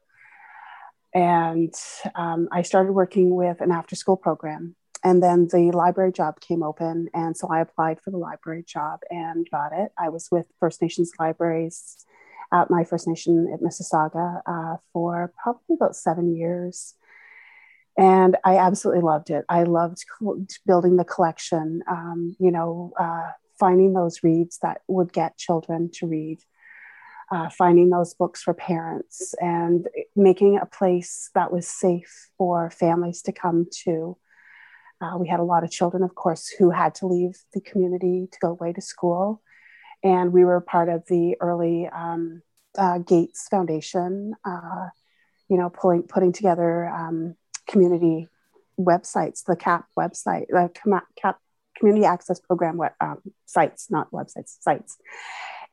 [1.14, 1.74] And
[2.16, 4.76] um, I started working with an after school program.
[5.04, 7.10] And then the library job came open.
[7.14, 9.92] And so I applied for the library job and got it.
[9.98, 12.06] I was with First Nations Libraries
[12.52, 16.96] at my First Nation at Mississauga uh, for probably about seven years
[17.98, 19.44] and I absolutely loved it.
[19.50, 20.06] I loved
[20.66, 26.06] building the collection, um, you know, uh, finding those reads that would get children to
[26.06, 26.38] read,
[27.32, 33.24] uh, finding those books for parents, and making a place that was safe for families
[33.24, 34.16] to come to.
[35.02, 38.28] Uh, we had a lot of children, of course, who had to leave the community
[38.32, 39.42] to go away to school.
[40.04, 42.44] And we were part of the early um,
[42.78, 44.90] uh, Gates Foundation, uh,
[45.50, 46.88] you know, pulling, putting together.
[46.88, 47.36] Um,
[47.68, 48.28] community
[48.80, 50.70] websites, the CAP website, the
[51.22, 51.40] CAP
[51.78, 54.98] Community Access Program web, um, sites, not websites, sites.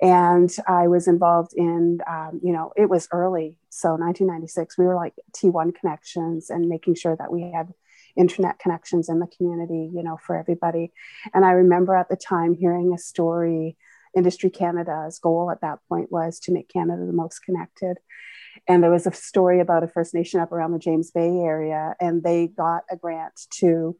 [0.02, 3.57] And I was involved in, um, you know, it was early.
[3.70, 7.72] So 1996, we were like T1 connections and making sure that we had
[8.16, 10.92] internet connections in the community, you know, for everybody.
[11.33, 13.76] And I remember at the time hearing a story,
[14.16, 17.98] Industry Canada's goal at that point was to make Canada the most connected.
[18.67, 21.95] And there was a story about a First Nation up around the James Bay area,
[22.01, 23.97] and they got a grant to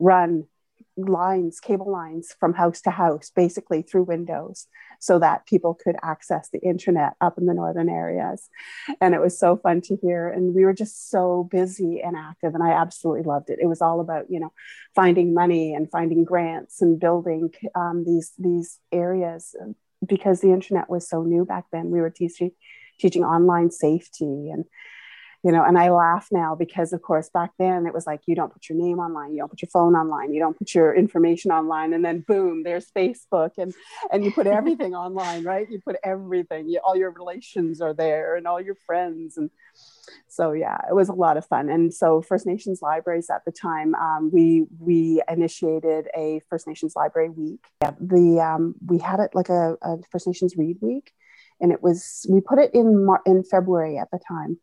[0.00, 0.44] run
[0.96, 4.66] lines, cable lines from house to house, basically through windows,
[4.98, 8.48] so that people could access the internet up in the northern areas.
[9.00, 10.28] And it was so fun to hear.
[10.28, 13.60] And we were just so busy and active, and I absolutely loved it.
[13.60, 14.52] It was all about, you know,
[14.94, 19.54] finding money and finding grants and building um, these these areas
[20.06, 21.90] because the internet was so new back then.
[21.90, 22.52] We were teaching
[22.98, 24.64] teaching online safety and
[25.44, 28.34] you know and i laugh now because of course back then it was like you
[28.34, 30.94] don't put your name online you don't put your phone online you don't put your
[30.94, 33.72] information online and then boom there's facebook and
[34.10, 35.70] and you put everything online right?
[35.70, 39.50] You put everything you, all your relations are there and all your friends and
[40.28, 41.68] so yeah it was a lot of fun.
[41.68, 46.94] And so first nations libraries at the time um, we we initiated a first nations
[46.96, 47.64] library week.
[47.82, 51.12] Yeah, the um, we had it like a, a first nations read week
[51.60, 54.58] and it was we put it in Mar- in February at the time,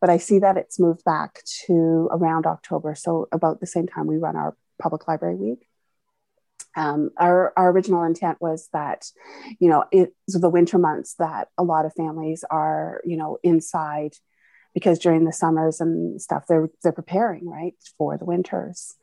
[0.00, 4.06] but I see that it's moved back to around October, so about the same time
[4.06, 5.66] we run our public library week.
[6.76, 9.06] Um, our, our original intent was that,
[9.58, 14.12] you know, it's the winter months that a lot of families are, you know, inside
[14.74, 18.94] because during the summers and stuff, they're, they're preparing, right, for the winters.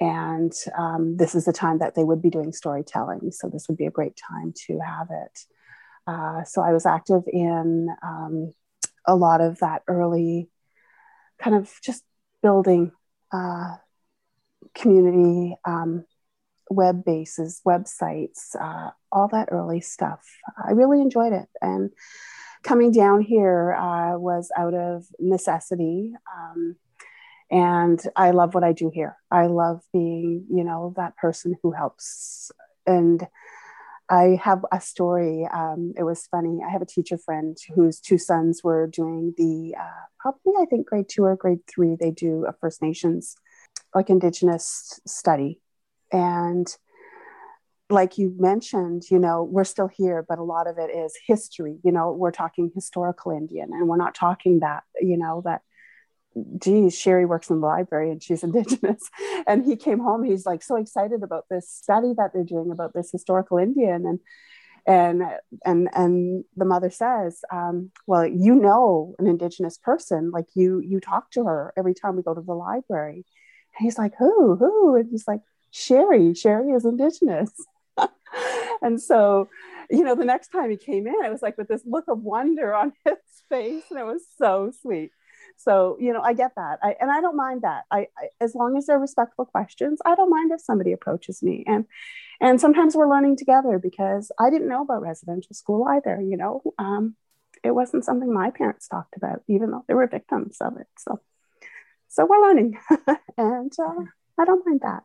[0.00, 3.30] And um, this is the time that they would be doing storytelling.
[3.30, 5.38] So this would be a great time to have it.
[6.06, 8.52] Uh, so I was active in um,
[9.06, 10.48] a lot of that early
[11.38, 12.04] kind of just
[12.42, 12.92] building
[13.32, 13.76] uh,
[14.74, 16.04] community um,
[16.70, 20.20] web bases, websites, uh, all that early stuff.
[20.64, 21.48] I really enjoyed it.
[21.60, 21.90] And
[22.62, 26.12] coming down here uh, was out of necessity.
[26.36, 26.76] Um,
[27.50, 29.16] and I love what I do here.
[29.30, 32.50] I love being, you know, that person who helps
[32.86, 33.26] and
[34.12, 35.48] I have a story.
[35.50, 36.60] Um, it was funny.
[36.64, 40.86] I have a teacher friend whose two sons were doing the uh, probably I think
[40.86, 41.96] grade two or grade three.
[41.98, 43.36] They do a First Nations
[43.94, 45.60] like Indigenous study,
[46.12, 46.66] and
[47.88, 51.78] like you mentioned, you know, we're still here, but a lot of it is history.
[51.82, 55.62] You know, we're talking historical Indian, and we're not talking that, you know, that
[56.58, 59.08] geez, Sherry works in the library and she's indigenous.
[59.46, 62.94] And he came home, he's like so excited about this study that they're doing about
[62.94, 64.06] this historical Indian.
[64.06, 64.20] And
[64.84, 65.22] and
[65.64, 70.98] and and the mother says, um, well, you know an indigenous person, like you you
[70.98, 73.24] talk to her every time we go to the library.
[73.78, 74.96] And he's like, who, who?
[74.96, 75.40] And he's like,
[75.70, 77.50] Sherry, Sherry is indigenous.
[78.82, 79.48] and so,
[79.88, 82.22] you know, the next time he came in, it was like with this look of
[82.22, 83.14] wonder on his
[83.48, 85.12] face, and it was so sweet
[85.56, 86.78] so you know i get that.
[86.82, 87.84] I, and i don't mind that.
[87.90, 91.64] I, I, as long as they're respectful questions i don't mind if somebody approaches me.
[91.66, 91.86] And
[92.40, 96.62] and sometimes we're learning together because i didn't know about residential school either you know?
[96.78, 97.16] Um,
[97.62, 100.88] it wasn't something my parents talked about even though they were victims of it.
[100.98, 101.20] So
[102.08, 102.78] so we're learning.
[103.38, 104.04] And uh,
[104.38, 105.02] i don't mind that.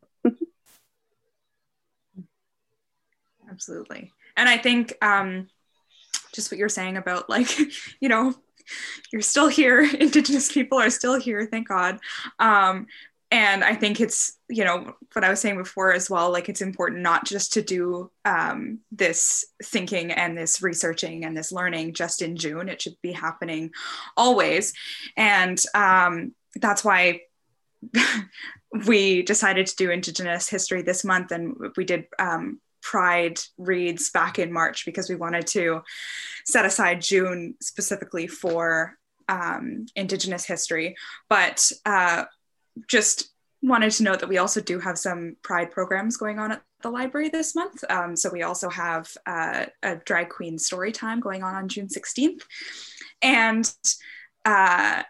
[3.49, 4.11] Absolutely.
[4.35, 5.47] And i think um
[6.33, 7.49] just what you're saying about like
[7.99, 8.33] you know
[9.11, 9.81] you're still here.
[9.99, 11.99] Indigenous people are still here, thank God.
[12.39, 12.87] Um,
[13.29, 16.61] and I think it's, you know, what I was saying before as well, like it's
[16.61, 22.21] important not just to do um, this thinking and this researching and this learning just
[22.21, 22.69] in June.
[22.69, 23.71] It should be happening
[24.15, 24.73] always.
[25.17, 27.21] And um, that's why
[28.87, 31.31] we decided to do Indigenous history this month.
[31.31, 35.81] And we did um, Pride reads back in March because we wanted to
[36.45, 38.97] set aside June specifically for
[39.27, 40.95] um, Indigenous history.
[41.27, 42.23] But uh,
[42.87, 43.29] just
[43.61, 46.89] wanted to note that we also do have some Pride programs going on at the
[46.89, 47.83] library this month.
[47.89, 51.89] Um, so we also have uh, a drag queen story time going on on June
[51.89, 52.41] 16th.
[53.21, 53.69] And
[54.45, 55.03] uh,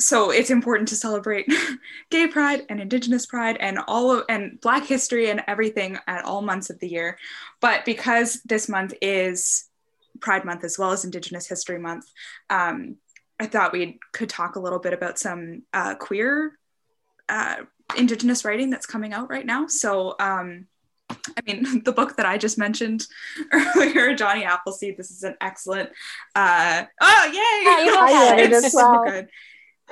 [0.00, 1.46] so it's important to celebrate
[2.10, 6.42] gay pride and indigenous pride and all of and black history and everything at all
[6.42, 7.18] months of the year
[7.60, 9.68] but because this month is
[10.20, 12.06] pride month as well as indigenous history month
[12.48, 12.96] um,
[13.38, 16.58] i thought we could talk a little bit about some uh, queer
[17.28, 17.56] uh,
[17.96, 20.66] indigenous writing that's coming out right now so um,
[21.36, 23.04] I mean, the book that I just mentioned
[23.52, 24.96] earlier, Jonny Appleseed.
[24.96, 25.90] This is an excellent.
[26.36, 27.68] Uh, oh, yay!
[27.68, 29.04] Yeah, you I read it as well.
[29.04, 29.28] good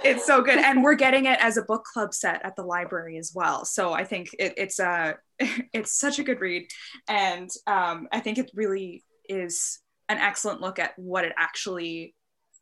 [0.04, 0.58] it's so good.
[0.58, 3.64] And we're getting it as a book club set at the library as well.
[3.64, 6.68] So i think it, it's a it's such a good read.
[7.08, 12.14] And um, i think it really is an excellent look at what it actually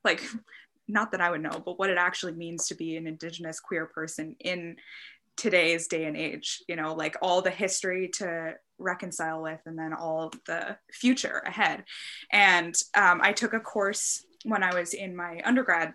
[0.05, 0.22] like
[0.88, 3.87] not that i would know but what it actually means to be an indigenous queer
[3.87, 4.77] person in
[5.37, 9.94] today's day and age you know like all the history to reconcile with and then
[9.94, 11.85] all the future ahead.
[12.33, 15.94] And um, i took a course when i was in my undergrad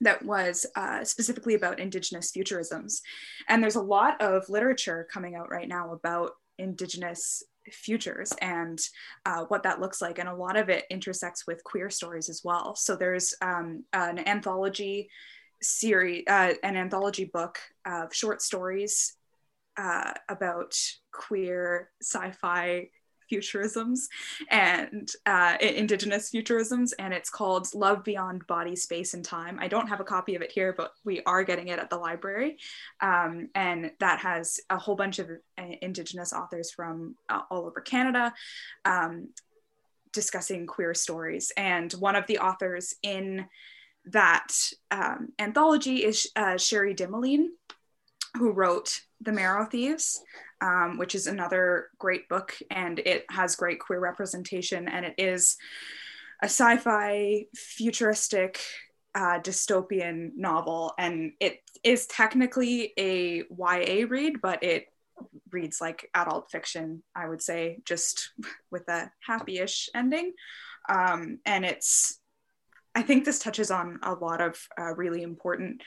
[0.00, 3.00] that was uh, specifically about Indigenous futurisms.
[3.48, 8.78] And there's a lot of literature coming out right now about Indigenous futures and
[9.26, 10.18] uh, what that looks like.
[10.18, 12.74] And a lot of it intersects with queer stories as well.
[12.74, 15.10] So there's um, an anthology
[15.62, 19.14] series, uh, an anthology book of short stories
[19.76, 20.74] uh, about
[21.12, 22.88] queer sci fi
[23.30, 24.06] futurisms
[24.50, 29.58] and uh, indigenous futurisms and it's called love beyond body space and time.
[29.60, 31.96] I don't have a copy of it here but we are getting it at the
[31.96, 32.58] library.
[33.00, 37.80] Um, and that has a whole bunch of uh, indigenous authors from uh, all over
[37.80, 38.32] canada
[38.84, 39.28] um,
[40.12, 41.52] discussing queer stories.
[41.56, 43.46] And one of the authors in
[44.06, 44.48] that
[44.90, 47.48] um, anthology is uh, Cherie Dimaline,
[48.36, 50.22] who wrote The Marrow Thieves
[50.60, 55.56] um, which is another great book, and it has great queer representation, and it is
[56.42, 58.60] a sci-fi futuristic
[59.14, 64.86] uh, dystopian novel, and it is technically a YA read, but it
[65.50, 68.30] reads like adult fiction, I would say, just
[68.70, 70.32] with a happy-ish ending,
[70.88, 72.20] um, and it's
[72.94, 75.82] I think this touches on a lot of uh, really important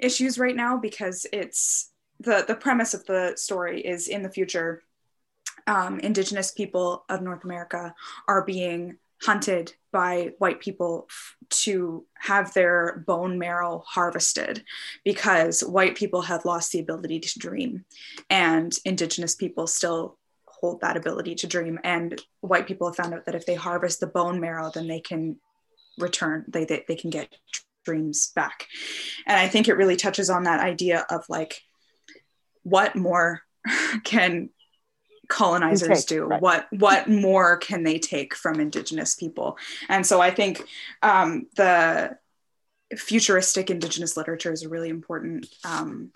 [0.00, 4.82] issues right now because it's the the premise of the story is in the future
[5.66, 7.94] um, indigenous people of north america
[8.28, 14.62] are being hunted by white people f- to have their bone marrow harvested
[15.04, 17.84] because white people have lost the ability to dream
[18.28, 20.18] and indigenous people still
[20.60, 21.78] hold that ability to dream.
[21.84, 25.00] And white people have found out that if they harvest the bone marrow then they
[25.00, 25.36] can
[25.98, 27.34] return they, they, they can get
[27.84, 28.66] dreams back.
[29.26, 31.62] And i think it really touches on that idea of like
[32.66, 33.42] what more
[34.04, 34.50] can
[35.28, 36.40] colonizers take, do right.
[36.40, 39.58] what what more can they take from indigenous people
[39.88, 40.64] and so i think
[41.02, 42.16] um, the
[42.96, 46.12] futuristic indigenous literature is a really important um,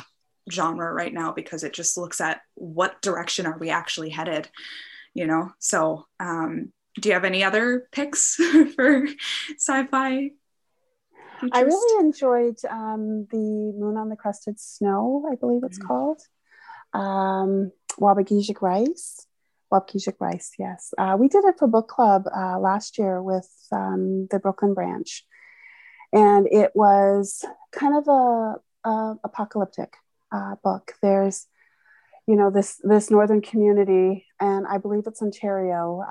[0.49, 4.49] genre right now because it just looks at what direction are we actually headed
[5.15, 5.51] you know.
[5.59, 8.35] So, um, do you have any other picks
[8.77, 9.07] for
[9.57, 10.31] sci-fi?
[11.53, 15.87] I really enjoyed um, the Moon on the Crusted Snow, I believe it's mm-hmm.
[15.87, 16.21] called.
[16.93, 19.27] Um, Waubgeshig Rice.
[19.73, 20.93] Waubgeshig Rice, yes.
[20.99, 25.25] Uh, we did it for book club uh, last year with um, the Brooklin branch.
[26.13, 29.95] And it was kind of a, a apocalyptic
[30.33, 30.95] uh, book.
[31.03, 31.47] There's,
[32.27, 36.03] you know, this this northern community, and I believe it's Ontario,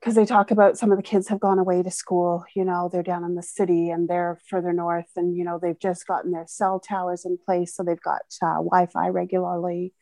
[0.00, 2.44] because they talk about some of the kids have gone away to school.
[2.54, 5.78] You know, they're down in the city and they're further north, and you know they've
[5.78, 9.94] just gotten their cell towers in place, so they've got uh, Wi-Fi regularly,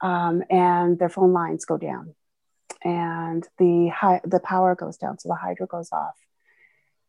[0.00, 2.14] um, and their phone lines go down,
[2.82, 6.16] and the high, the power goes down, so the hydro goes off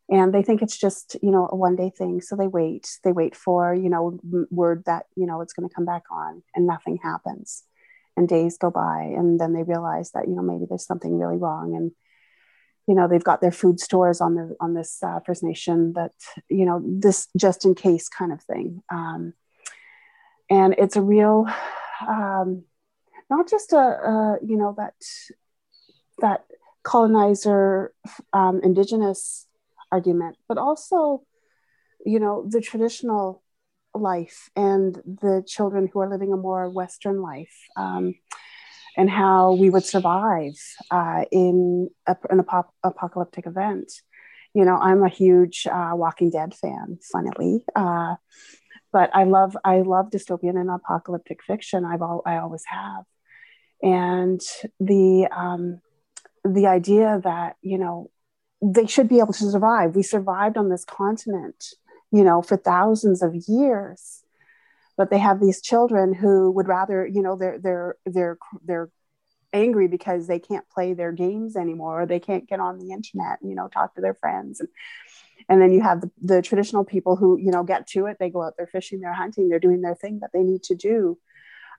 [0.09, 3.11] and they think it's just you know a one day thing so they wait they
[3.11, 4.20] wait for you know
[4.51, 7.63] word that you know it's going to come back on and nothing happens
[8.15, 11.38] and days go by and then they realize that you know maybe there's something really
[11.38, 11.91] wrong and
[12.88, 16.13] you know they've got their food stores on the on this uh, first nation that
[16.49, 19.33] you know this just in case kind of thing um,
[20.49, 21.45] and it's a real
[22.07, 22.63] um,
[23.29, 24.95] not just a, a you know that
[26.19, 26.45] that
[26.83, 27.93] colonizer
[28.31, 29.47] um, indigenous
[29.91, 31.23] argument, but also,
[32.05, 33.43] you know, the traditional
[33.93, 37.55] life and the children who are living a more Western life.
[37.75, 38.15] Um,
[38.97, 40.55] and how we would survive
[40.89, 43.91] uh, in a, an ap- apocalyptic event.
[44.53, 48.15] You know, I'm a huge uh, Walking Dead fan, funnily, uh,
[48.91, 51.85] but I love I love dystopian and apocalyptic fiction.
[51.85, 53.03] I've all, I always have,
[53.83, 54.41] and
[54.79, 55.79] the um,
[56.43, 58.09] the idea that you know
[58.61, 59.95] they should be able to survive.
[59.95, 61.65] We survived on this continent,
[62.11, 64.23] you know, for thousands of years.
[64.97, 68.89] But they have these children who would rather, you know, they're they're they're they're
[69.53, 73.39] angry because they can't play their games anymore or they can't get on the internet,
[73.41, 74.59] and you know, talk to their friends.
[74.59, 74.69] And
[75.49, 78.29] and then you have the, the traditional people who, you know, get to it, they
[78.29, 81.17] go out there fishing, they're hunting, they're doing their thing that they need to do.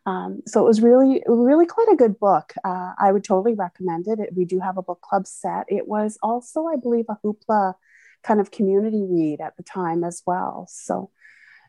[0.06, 2.54] Um, so it was really, really quite a good book.
[2.64, 4.20] Uh, I would totally recommend it.
[4.20, 4.30] it.
[4.34, 5.66] We do have a book club set.
[5.68, 7.74] It was also, I believe, a hoopla
[8.22, 10.66] kind of community read at the time as well.
[10.70, 11.10] So,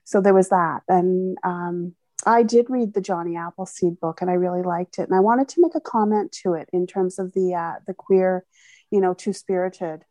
[0.10, 0.82] so there was that.
[0.88, 1.94] And um,
[2.26, 5.04] I did read the Jonny Appleseed book, and I really liked it.
[5.04, 7.94] And I wanted to make a comment to it in terms of the uh, the
[7.94, 8.44] queer,
[8.90, 10.04] you know, two spirited.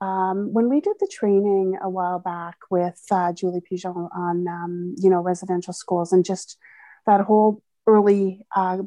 [0.00, 4.94] Um, when we did the training a while back with uh, Julie Pigeon on, um,
[4.96, 6.56] you know, residential schools and just
[7.04, 8.78] that whole early uh,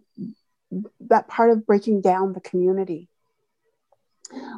[1.12, 3.08] that part of breaking down the community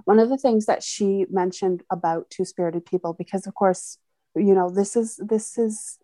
[0.03, 3.97] one of the things that she mentioned about two spirited people because of course
[4.35, 5.97] you know this is this is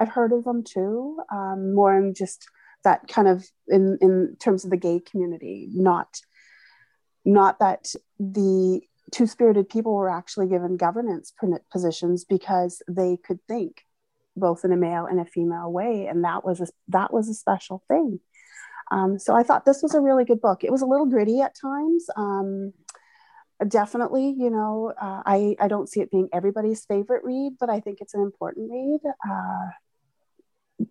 [0.00, 2.48] i've heard of them too um, more in just
[2.84, 6.20] that kind of in in terms of the gay community not
[7.24, 8.80] not that the
[9.12, 11.32] two spirited people were actually given governance
[11.70, 13.84] positions because they could think
[14.36, 17.34] both in a male and a female way and that was a, that was a
[17.34, 18.20] special thing.
[18.92, 20.62] Um, so i thought this was a really good book.
[20.62, 22.72] It was a little gritty at times um,
[23.68, 27.80] definitely you know uh, I, I don't see it being everybody's favorite read but i
[27.80, 30.86] think it's an important read uh,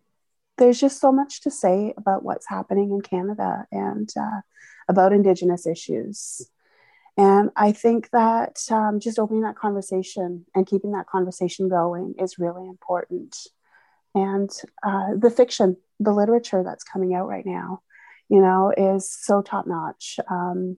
[0.57, 4.41] there's just so much to say about what's happening in canada and uh,
[4.88, 6.49] about indigenous issues
[7.18, 12.38] and I think that um, just opening that conversation and keeping that conversation going is
[12.38, 13.38] really important.
[14.13, 14.49] And
[14.84, 17.82] uh, the fiction, the literature that's coming out right now,
[18.28, 20.20] you know, is so top notch.
[20.30, 20.78] Um,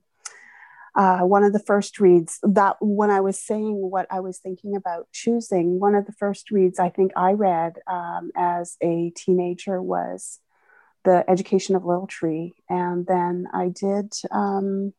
[0.97, 4.75] uh, one of the first reads that when I was saying what I was thinking
[4.75, 9.79] about choosing, one of the first reads I think I read um, as a teenager
[9.79, 10.39] was
[11.03, 12.55] The Education of Little Tree.
[12.67, 14.91] And then I did um,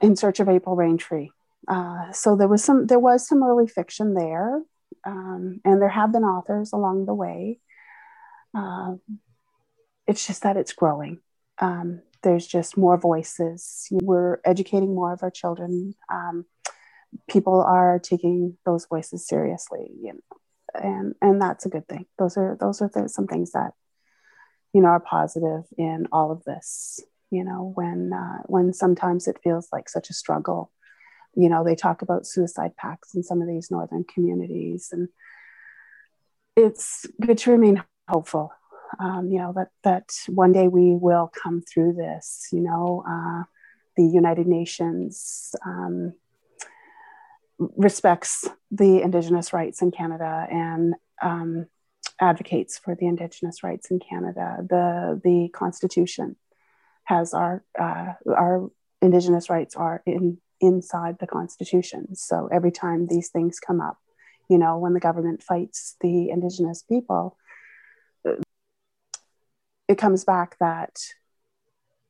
[0.00, 1.28] in search of April Raintree.
[1.68, 4.62] Uh, so there was some there was some early fiction there,
[5.04, 7.58] um, and there have been authors along the way.
[8.56, 8.94] Uh,
[10.06, 11.20] it's just that it's growing.
[11.58, 13.86] Um, there's just more voices.
[13.90, 15.94] We're educating more of our children.
[16.12, 16.44] Um,
[17.30, 20.20] people are taking those voices seriously, you know,
[20.74, 22.06] and and that's a good thing.
[22.18, 23.72] Those are those are some things that
[24.72, 27.00] you know are positive in all of this
[27.30, 30.70] you know when uh, when sometimes it feels like such a struggle
[31.34, 35.08] you know they talk about suicide pacts in some of these northern communities and
[36.56, 38.52] it's good to remain hopeful
[38.98, 43.42] um, you know that that one day we will come through this you know uh,
[43.96, 46.12] the united nations um,
[47.58, 51.66] respects the indigenous rights in canada and um,
[52.20, 54.56] advocates for the indigenous rights in canada.
[54.68, 56.36] The the constitution
[57.04, 58.70] has our uh, our
[59.02, 62.14] indigenous rights are in inside the constitution.
[62.16, 63.98] So every time these things come up
[64.48, 67.36] you know when the government fights the indigenous people
[69.88, 70.98] it comes back that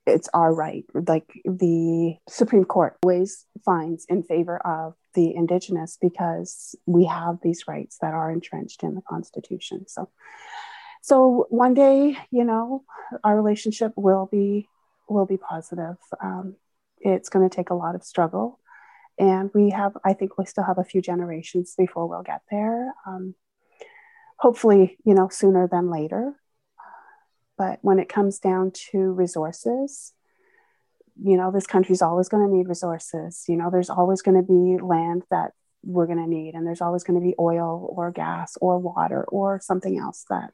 [0.06, 6.76] it's our right like the supreme court always finds in favor of the indigenous because
[6.86, 9.88] we have these rights that are entrenched in the constitution.
[9.88, 10.08] So
[11.02, 12.84] so one day you know
[13.24, 14.68] our relationship will be
[15.08, 15.96] will be positive.
[16.22, 16.54] Um,
[16.98, 18.60] it's going to take a lot of struggle.
[19.18, 22.92] And we have i think we still have a few generations before we'll get there.
[23.06, 23.34] Um,
[24.38, 26.34] hopefully you know sooner than later
[27.58, 30.12] but when it comes down to resources
[31.22, 33.44] you know this country's always going to need resources.
[33.48, 35.52] You know there's always going to be land that
[35.82, 39.24] we're going to need and there's always going to be oil or gas or water
[39.24, 40.50] or something else that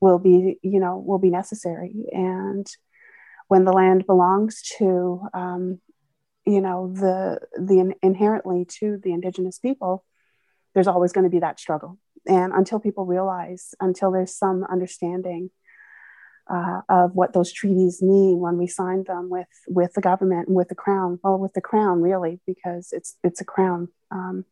[0.00, 2.06] will be you know will be necessary.
[2.12, 2.66] And
[3.48, 5.80] when the land belongs to um,
[6.46, 10.04] you know the the inherently to the indigenous people
[10.74, 11.98] there's always going to be that struggle.
[12.26, 15.50] And until people realize until there's some understanding
[16.48, 20.56] uh, of what those treaties mean when we signed them with with the government and
[20.56, 23.88] with the crown well with the crown really because it's it's a crown.
[24.10, 24.44] Um,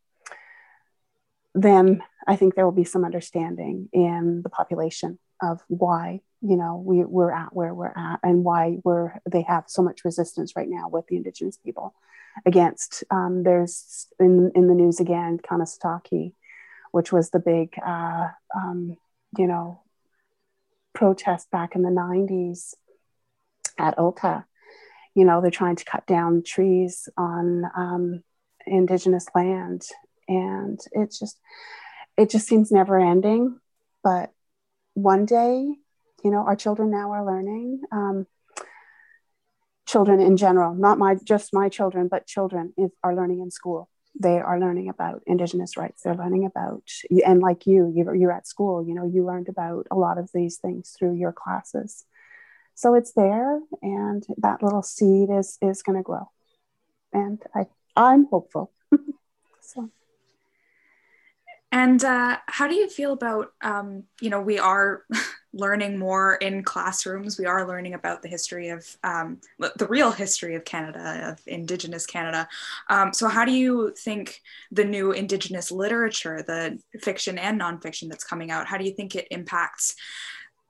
[1.55, 6.83] then i think there will be some understanding in the population of why you know
[6.83, 10.67] we, we're at where we're at and why we're they have so much resistance right
[10.67, 11.93] now with the indigenous people
[12.45, 16.33] against um, there's in, in the news again Kanesatake,
[16.91, 18.97] which was the big uh, um,
[19.37, 19.79] you know
[20.93, 22.73] protest back in the 90s
[23.77, 24.45] at Oka.
[25.15, 28.23] You know, they're trying to cut down trees on um,
[28.65, 29.87] indigenous land.
[30.27, 31.39] And it's just,
[32.17, 33.59] it just seems never ending.
[34.03, 34.31] But
[34.93, 35.75] one day,
[36.23, 37.81] you know, our children now are learning.
[37.91, 38.27] Um,
[39.85, 42.73] children in general, not my just my children, but children
[43.03, 43.89] are learning in school
[44.19, 46.03] they are learning about indigenous rights.
[46.03, 46.83] They're learning about
[47.25, 50.57] and like you you're at school you know you learned about a lot of these
[50.57, 52.05] things through your classes.
[52.75, 56.29] So it's there and that little seed is is going to grow.
[57.11, 58.71] And i i'm hopeful.
[59.65, 59.89] So
[61.73, 65.03] and uh, how do you feel about um, you know we are
[65.53, 67.37] learning more in classrooms.
[67.37, 72.05] We are learning about the history of um, the real history of Canada, of Indigenous
[72.05, 72.47] Canada.
[72.89, 78.23] Um, so, how do you think the new Indigenous literature, the fiction and nonfiction that's
[78.23, 79.95] coming out, how do you think it impacts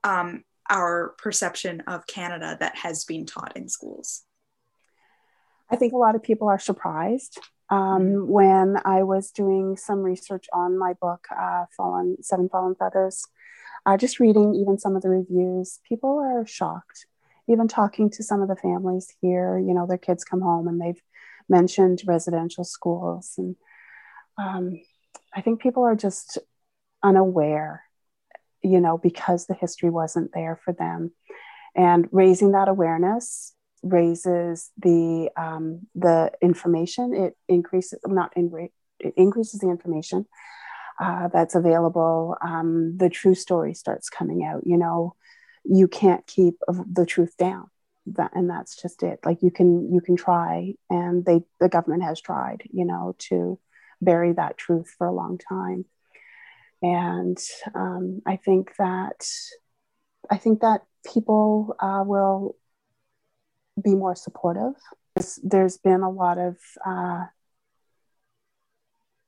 [0.06, 4.24] um, our perception of Canada that has been taught in schools?
[5.70, 7.39] I think a lot of people are surprised.
[7.74, 8.32] Um, mm-hmm.
[8.32, 13.26] when I was doing some research on my book, uh, Fallen Seven Fallen Feathers,
[13.88, 17.07] uh, just reading even some of the reviews, people are shocked.
[17.49, 20.80] Even talking to some of the families here, you know, their kids come home and
[20.80, 21.01] they've
[21.49, 23.34] mentioned residential schools.
[23.38, 23.55] And
[24.38, 24.80] um,
[25.36, 26.38] I think people are just
[27.01, 27.84] unaware,
[28.61, 31.11] you know, because the history wasn't there for them.
[31.76, 33.53] And raising that awareness
[33.84, 37.13] raises the um, the information.
[37.13, 38.69] It increases not in
[38.99, 40.25] it increases the information
[40.99, 44.65] uh, that's available, um, the true story starts coming out.
[44.65, 45.15] You know,
[45.63, 47.69] you can't keep the truth down.
[48.05, 49.19] That, and that's just it.
[49.23, 52.63] Like you can you can try, and they the government has tried.
[52.71, 53.59] You know, to
[54.01, 55.86] bury that truth for a long time.
[56.81, 57.38] And
[57.73, 59.25] um, I think that
[60.29, 60.81] I think that
[61.13, 62.57] people uh, will
[63.82, 64.74] be more supportive.
[65.43, 67.26] There's, been a lot of uh,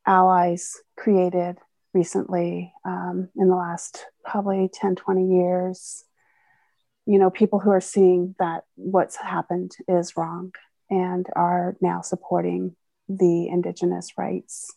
[0.06, 1.58] allies created
[1.94, 6.04] recently um, in the last probably 10, 20 years.
[7.06, 10.52] You know, people who are seeing that what's happened is wrong
[10.90, 12.76] and are now supporting
[13.08, 14.74] the Indigenous rights.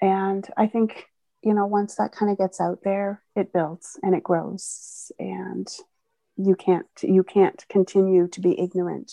[0.00, 1.06] And I think,
[1.42, 5.12] you know, once that kind of gets out there, it builds and it grows.
[5.18, 5.68] And
[6.36, 9.12] you can't you can't continue to be ignorant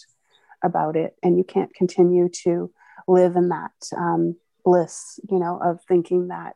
[0.63, 2.71] about it and you can't continue to
[3.07, 6.55] live in that um, bliss, you know, of thinking that,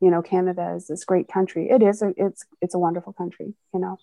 [0.00, 1.68] you know, Canada is this great country.
[1.70, 2.02] It is.
[2.02, 3.98] A, it's it's a wonderful country, you know,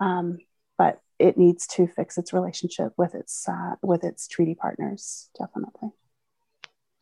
[0.00, 0.38] um,
[0.78, 5.90] but it needs to fix its relationship with its uh, with its treaty partners, definitely.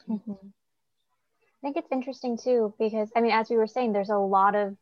[0.08, 0.32] Mm-hmm.
[0.32, 4.54] I think it's interesting too because I mean, as we were saying, there's a lot
[4.54, 4.76] of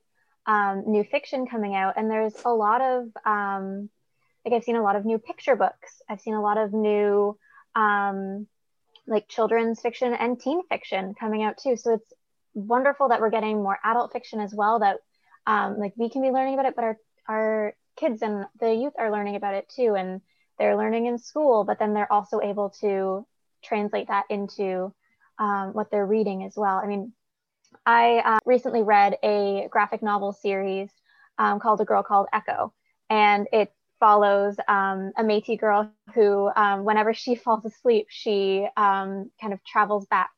[0.47, 3.88] um, new fiction coming out, and there's a lot of um,
[4.45, 6.03] like I've seen a lot of new picture books.
[6.09, 7.38] I've seen a lot of new
[7.74, 8.47] um,
[9.07, 11.76] like children's fiction and teen fiction coming out too.
[11.76, 12.12] So it's
[12.55, 14.80] wonderful that we're getting more adult fiction as well.
[14.80, 14.99] That
[15.47, 18.95] um, like we can be learning about it, but our our kids and the youth
[18.99, 19.95] are learning about it too.
[19.97, 20.20] And
[20.59, 23.26] they're learning in school, but then they're also able to
[23.64, 24.93] translate that into
[25.38, 26.76] um, what they're reading as well.
[26.76, 27.12] I mean,
[27.85, 30.91] I uh, recently read a graphic novel series
[31.39, 32.72] um, called A Girl Called Echo,
[33.11, 39.30] and it follows um, a Métis girl who, um, whenever she falls asleep, she um,
[39.41, 40.30] kind of travels back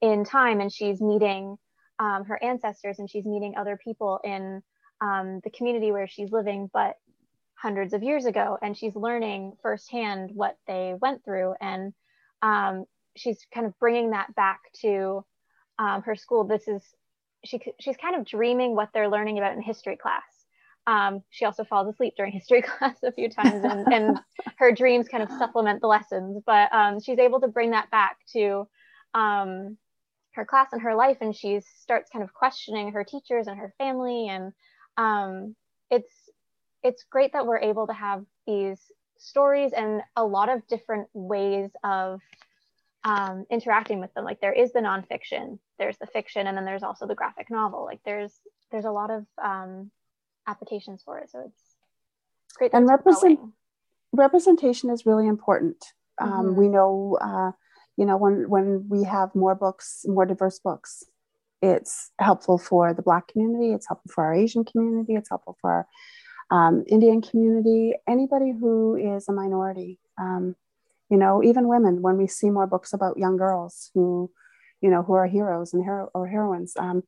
[0.00, 1.56] in time and she's meeting
[1.98, 4.62] um, her ancestors and she's meeting other people in
[5.00, 6.96] um, the community where she's living, but
[7.54, 8.58] hundreds of years ago.
[8.60, 11.54] And she's learning firsthand what they went through.
[11.60, 11.94] And
[13.16, 15.24] she's kind of bringing that back to
[15.78, 16.44] um, her school.
[16.44, 16.82] This is,
[17.44, 20.22] she, she's kind of dreaming what they're learning about in history class.
[20.86, 24.18] Um, she also falls asleep during history class a few times, and, and
[24.56, 26.42] her dreams kind of supplement the lessons.
[26.46, 28.68] But um, she's able to bring that back to
[29.14, 29.76] um,
[30.36, 33.74] her class and her life and she starts kind of questioning her teachers and her
[33.78, 34.52] family and
[34.98, 35.56] um,
[35.90, 36.10] it's
[36.82, 38.78] it's great that we're able to have these
[39.18, 42.20] stories and a lot of different ways of
[43.04, 46.82] um, interacting with them like there is the nonfiction there's the fiction and then there's
[46.82, 47.84] also the graphic novel.
[47.84, 48.32] Like there's
[48.70, 49.90] there's a lot of um,
[50.46, 51.62] applications for it so it's
[52.56, 53.38] great and represent
[54.12, 55.84] representation is really important.
[56.18, 56.56] Um, mm-hmm.
[56.56, 57.52] we know uh,
[57.96, 61.04] you know when when we have more books more diverse books
[61.62, 65.86] it's helpful for the black community it's helpful for our asian community it's helpful for
[66.50, 69.98] our um, indian community anybody who is a minority.
[70.18, 70.54] Um,
[71.10, 74.30] you know even women when we see more books about young girls who
[74.80, 76.74] you know who are heroes and hero or heroines.
[76.78, 77.02] Um,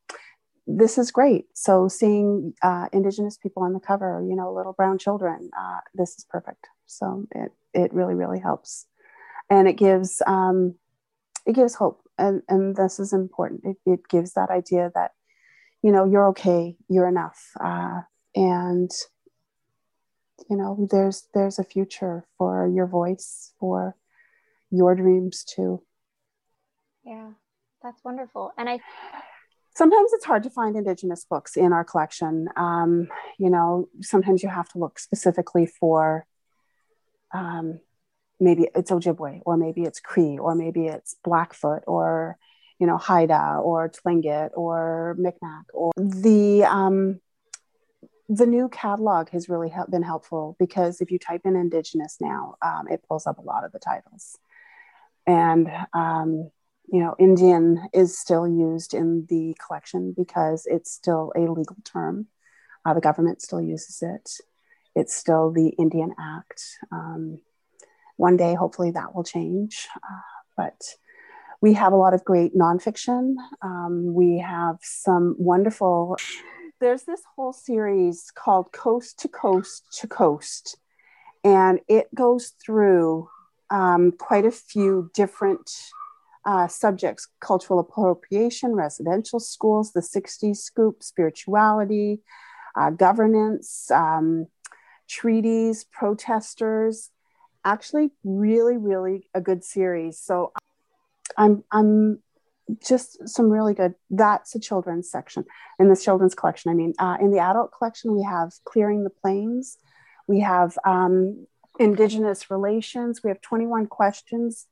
[0.67, 1.47] this is great.
[1.55, 6.17] So seeing uh, indigenous people on the cover you know little brown children uh, this
[6.17, 6.67] is perfect.
[6.87, 8.87] So it it really really helps.
[9.51, 10.75] And it gives um,
[11.47, 13.63] it gives hope and and this is important.
[13.65, 15.13] It, it gives that idea that
[15.83, 18.01] you know you're okay you're enough uh,
[18.35, 18.91] and
[20.51, 23.97] you know there's there's a future for your voice for
[24.71, 25.83] your dreams too.
[27.05, 27.31] Yeah
[27.83, 28.53] that's wonderful.
[28.59, 28.81] And i
[29.75, 32.49] sometimes it's hard to find indigenous books in our collection.
[32.57, 33.09] Um,
[33.39, 36.27] you know sometimes you have to look specifically for
[37.33, 37.81] um,
[38.41, 42.39] maybe it's Ojibwe or maybe it's Cree or maybe it's Blackfoot or
[42.79, 47.21] you know Haida or Tlingit or Micmac or the um,
[48.29, 52.87] the new catalog has really been helpful because if you type in Indigenous now, um,
[52.89, 54.39] it pulls up a lot of the titles,
[55.27, 56.51] and um,
[56.91, 62.27] you know Indian is still used in the collection because it's still a legal term.
[62.85, 64.31] Uh, the government still uses it.
[64.95, 66.63] It's still the Indian Act.
[66.91, 67.41] Um,
[68.17, 69.87] one day, hopefully, that will change.
[69.97, 70.21] Uh,
[70.57, 70.95] but
[71.61, 73.35] we have a lot of great nonfiction.
[73.63, 76.17] Um, we have some wonderful,
[76.81, 80.79] there's this whole series called Coast to Coast to Coast,
[81.45, 83.29] and it goes through
[83.71, 85.71] um, quite a few different
[86.45, 92.21] uh, subjects cultural appropriation, residential schools, the 60s scoop, spirituality,
[92.77, 94.47] uh, governance, um,
[95.09, 97.11] treaties, protesters
[97.65, 100.19] actually really, really a good series.
[100.19, 100.53] So
[101.37, 102.23] I'm, I'm
[102.87, 103.95] just some really good.
[104.11, 105.45] That's a children's section
[105.79, 106.71] in the children's collection.
[106.71, 109.79] I mean, uh, in the adult collection, we have Clearing the Plains,
[110.27, 111.47] we have um,
[111.79, 114.67] Indigenous Relations, we have 21 questions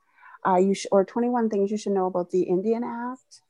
[0.46, 3.40] uh, you sh- or 21 things you should know about the Indian Act.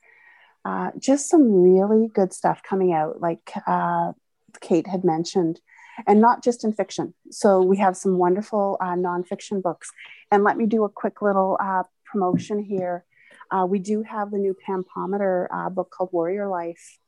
[0.65, 4.13] Uh, just some really good stuff coming out, like uh,
[4.61, 5.61] Kate had mentioned
[6.07, 7.15] and not just in fiction.
[7.31, 9.91] So we have some wonderful uh, nonfiction books.
[10.31, 13.05] And let me do a quick little uh, promotion here.
[13.51, 16.99] Uh, we do have the new Pam Palmater uh, book called Warrior Life,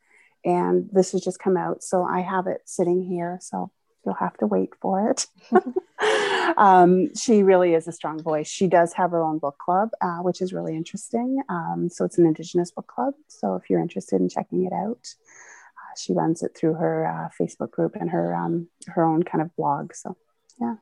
[0.44, 1.82] and this has just come out.
[1.82, 3.38] So I have it sitting here.
[3.42, 3.72] So
[4.04, 5.26] you'll have to wait for it.
[6.56, 8.48] um, she really is a strong voice.
[8.48, 11.42] She does have her own book club, uh, which is really interesting.
[11.48, 13.14] Um, so it's an Indigenous book club.
[13.28, 15.14] So if you're interested in checking it out,
[15.98, 19.54] she runs it through her uh, Facebook group and her um, her own kind of
[19.56, 19.94] blog.
[19.94, 20.16] So,
[20.60, 20.76] yeah.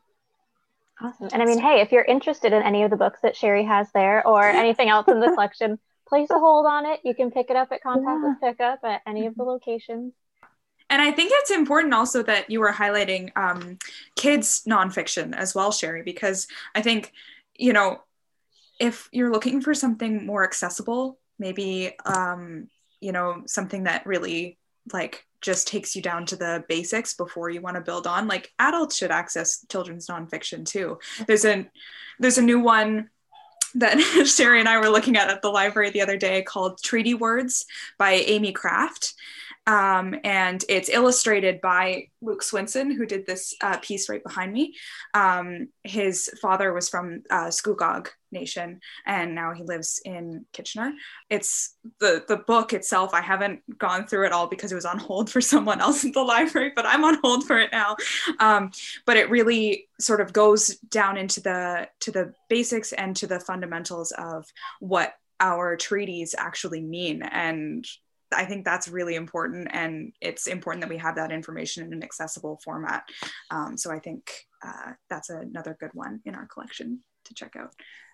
[1.00, 1.28] Awesome.
[1.32, 3.90] And I mean, hey, if you're interested in any of the books that Sherry has
[3.92, 7.00] there or anything else in the collection, place a hold on it.
[7.04, 8.28] You can pick it up at Contact yeah.
[8.28, 10.14] with Pickup at any of the locations.
[10.88, 13.78] And I think it's important also that you were highlighting um,
[14.14, 17.12] kids nonfiction as well, Sherry, because I think,
[17.56, 18.00] you know,
[18.78, 22.68] if you're looking for something more accessible, maybe, um,
[23.00, 24.58] you know, something that really
[24.92, 28.52] like just takes you down to the basics before you want to build on like
[28.58, 31.68] adults should access children's nonfiction too there's a
[32.18, 33.10] there's a new one
[33.76, 37.14] that Sherry and I were looking at at the library the other day called Treaty
[37.14, 37.66] Words
[37.98, 39.14] by Aimée Craft.
[39.66, 44.74] Um, and it's illustrated by Luke Swinson, who did this uh, piece right behind me.
[45.12, 50.92] Um, his father was from uh, Scugog Nation, and now he lives in Kitchener.
[51.30, 53.12] It's the the book itself.
[53.12, 56.12] I haven't gone through it all because it was on hold for someone else in
[56.12, 57.96] the library, but I'm on hold for it now.
[58.38, 58.70] Um,
[59.04, 63.40] but it really sort of goes down into the to the basics and to the
[63.40, 64.46] fundamentals of
[64.78, 67.86] what our treaties actually mean and
[68.32, 72.02] I think that's really important, and it's important that we have that information in an
[72.02, 73.04] accessible format.
[73.50, 74.30] Um, so I think
[74.66, 77.72] uh, that's another good one in our collection to check out.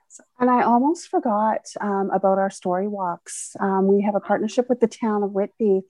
[0.08, 0.22] So.
[0.38, 3.56] And I almost forgot um, about our story walks.
[3.58, 5.80] Um, we have a partnership with the town of Whitby,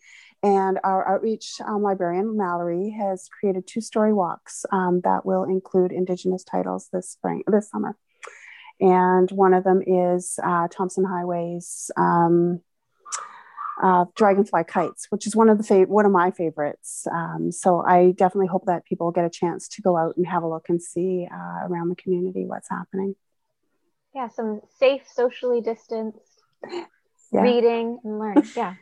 [0.44, 5.90] and our outreach um, librarian Mallory has created two story walks um, that will include
[5.90, 7.96] Indigenous titles this spring, this summer.
[8.80, 12.60] And one of them is uh, Tomson Highway's um,
[13.82, 17.06] uh, Dragonfly Kites, which is one of the fav- one of my favorites.
[17.10, 20.42] Um, so I definitely hope that people get a chance to go out and have
[20.42, 23.14] a look and see uh, around the community what's happening.
[24.14, 26.42] Yeah, some safe, socially distanced
[27.32, 27.40] yeah.
[27.40, 28.44] reading and learning.
[28.56, 28.74] Yeah.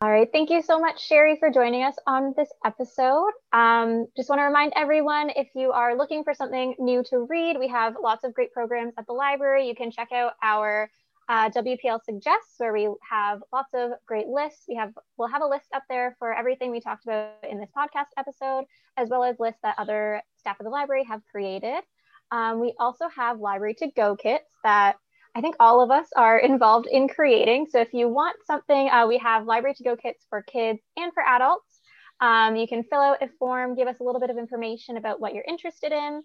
[0.00, 0.28] All right.
[0.30, 3.32] Thank you so much, Sherry, for joining us on this episode.
[3.52, 7.58] Um, just want to remind everyone if you are looking for something new to read,
[7.58, 9.66] we have lots of great programs at the library.
[9.66, 10.90] You can check out our
[11.28, 14.64] uh, WPL suggests, where we have lots of great lists.
[14.66, 17.68] We have we'll have a list up there for everything we talked about in this
[17.76, 18.64] podcast episode,
[18.96, 21.82] as well as lists that other staff of the library have created.
[22.30, 24.96] Um, we also have library to go kits that
[25.34, 27.66] I think all of us are involved in creating.
[27.70, 31.12] So if you want something, uh, we have library to go kits for kids and
[31.12, 31.80] for adults.
[32.20, 35.20] Um, you can fill out a form, give us a little bit of information about
[35.20, 36.22] what you're interested in,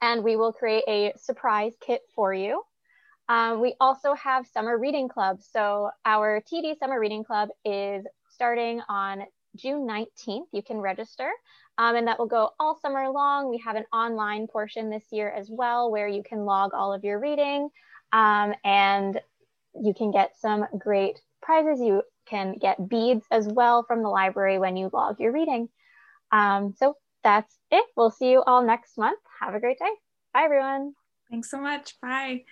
[0.00, 2.62] and we will create a surprise kit for you.
[3.30, 5.48] Um, we also have summer reading clubs.
[5.52, 9.22] So our TD Summer Reading Club is starting on
[9.54, 10.46] June 19th.
[10.52, 11.30] You can register
[11.78, 13.48] um, and that will go all summer long.
[13.48, 17.04] We have an online portion this year as well where you can log all of
[17.04, 17.68] your reading
[18.12, 19.20] um, and
[19.80, 21.80] you can get some great prizes.
[21.80, 25.68] You can get beads as well from the library when you log your reading.
[26.32, 27.84] Um, so that's it.
[27.96, 29.20] We'll see you all next month.
[29.40, 29.92] Have a great day.
[30.34, 30.94] Bye, everyone.
[31.30, 31.94] Thanks so much.
[32.00, 32.42] Bye.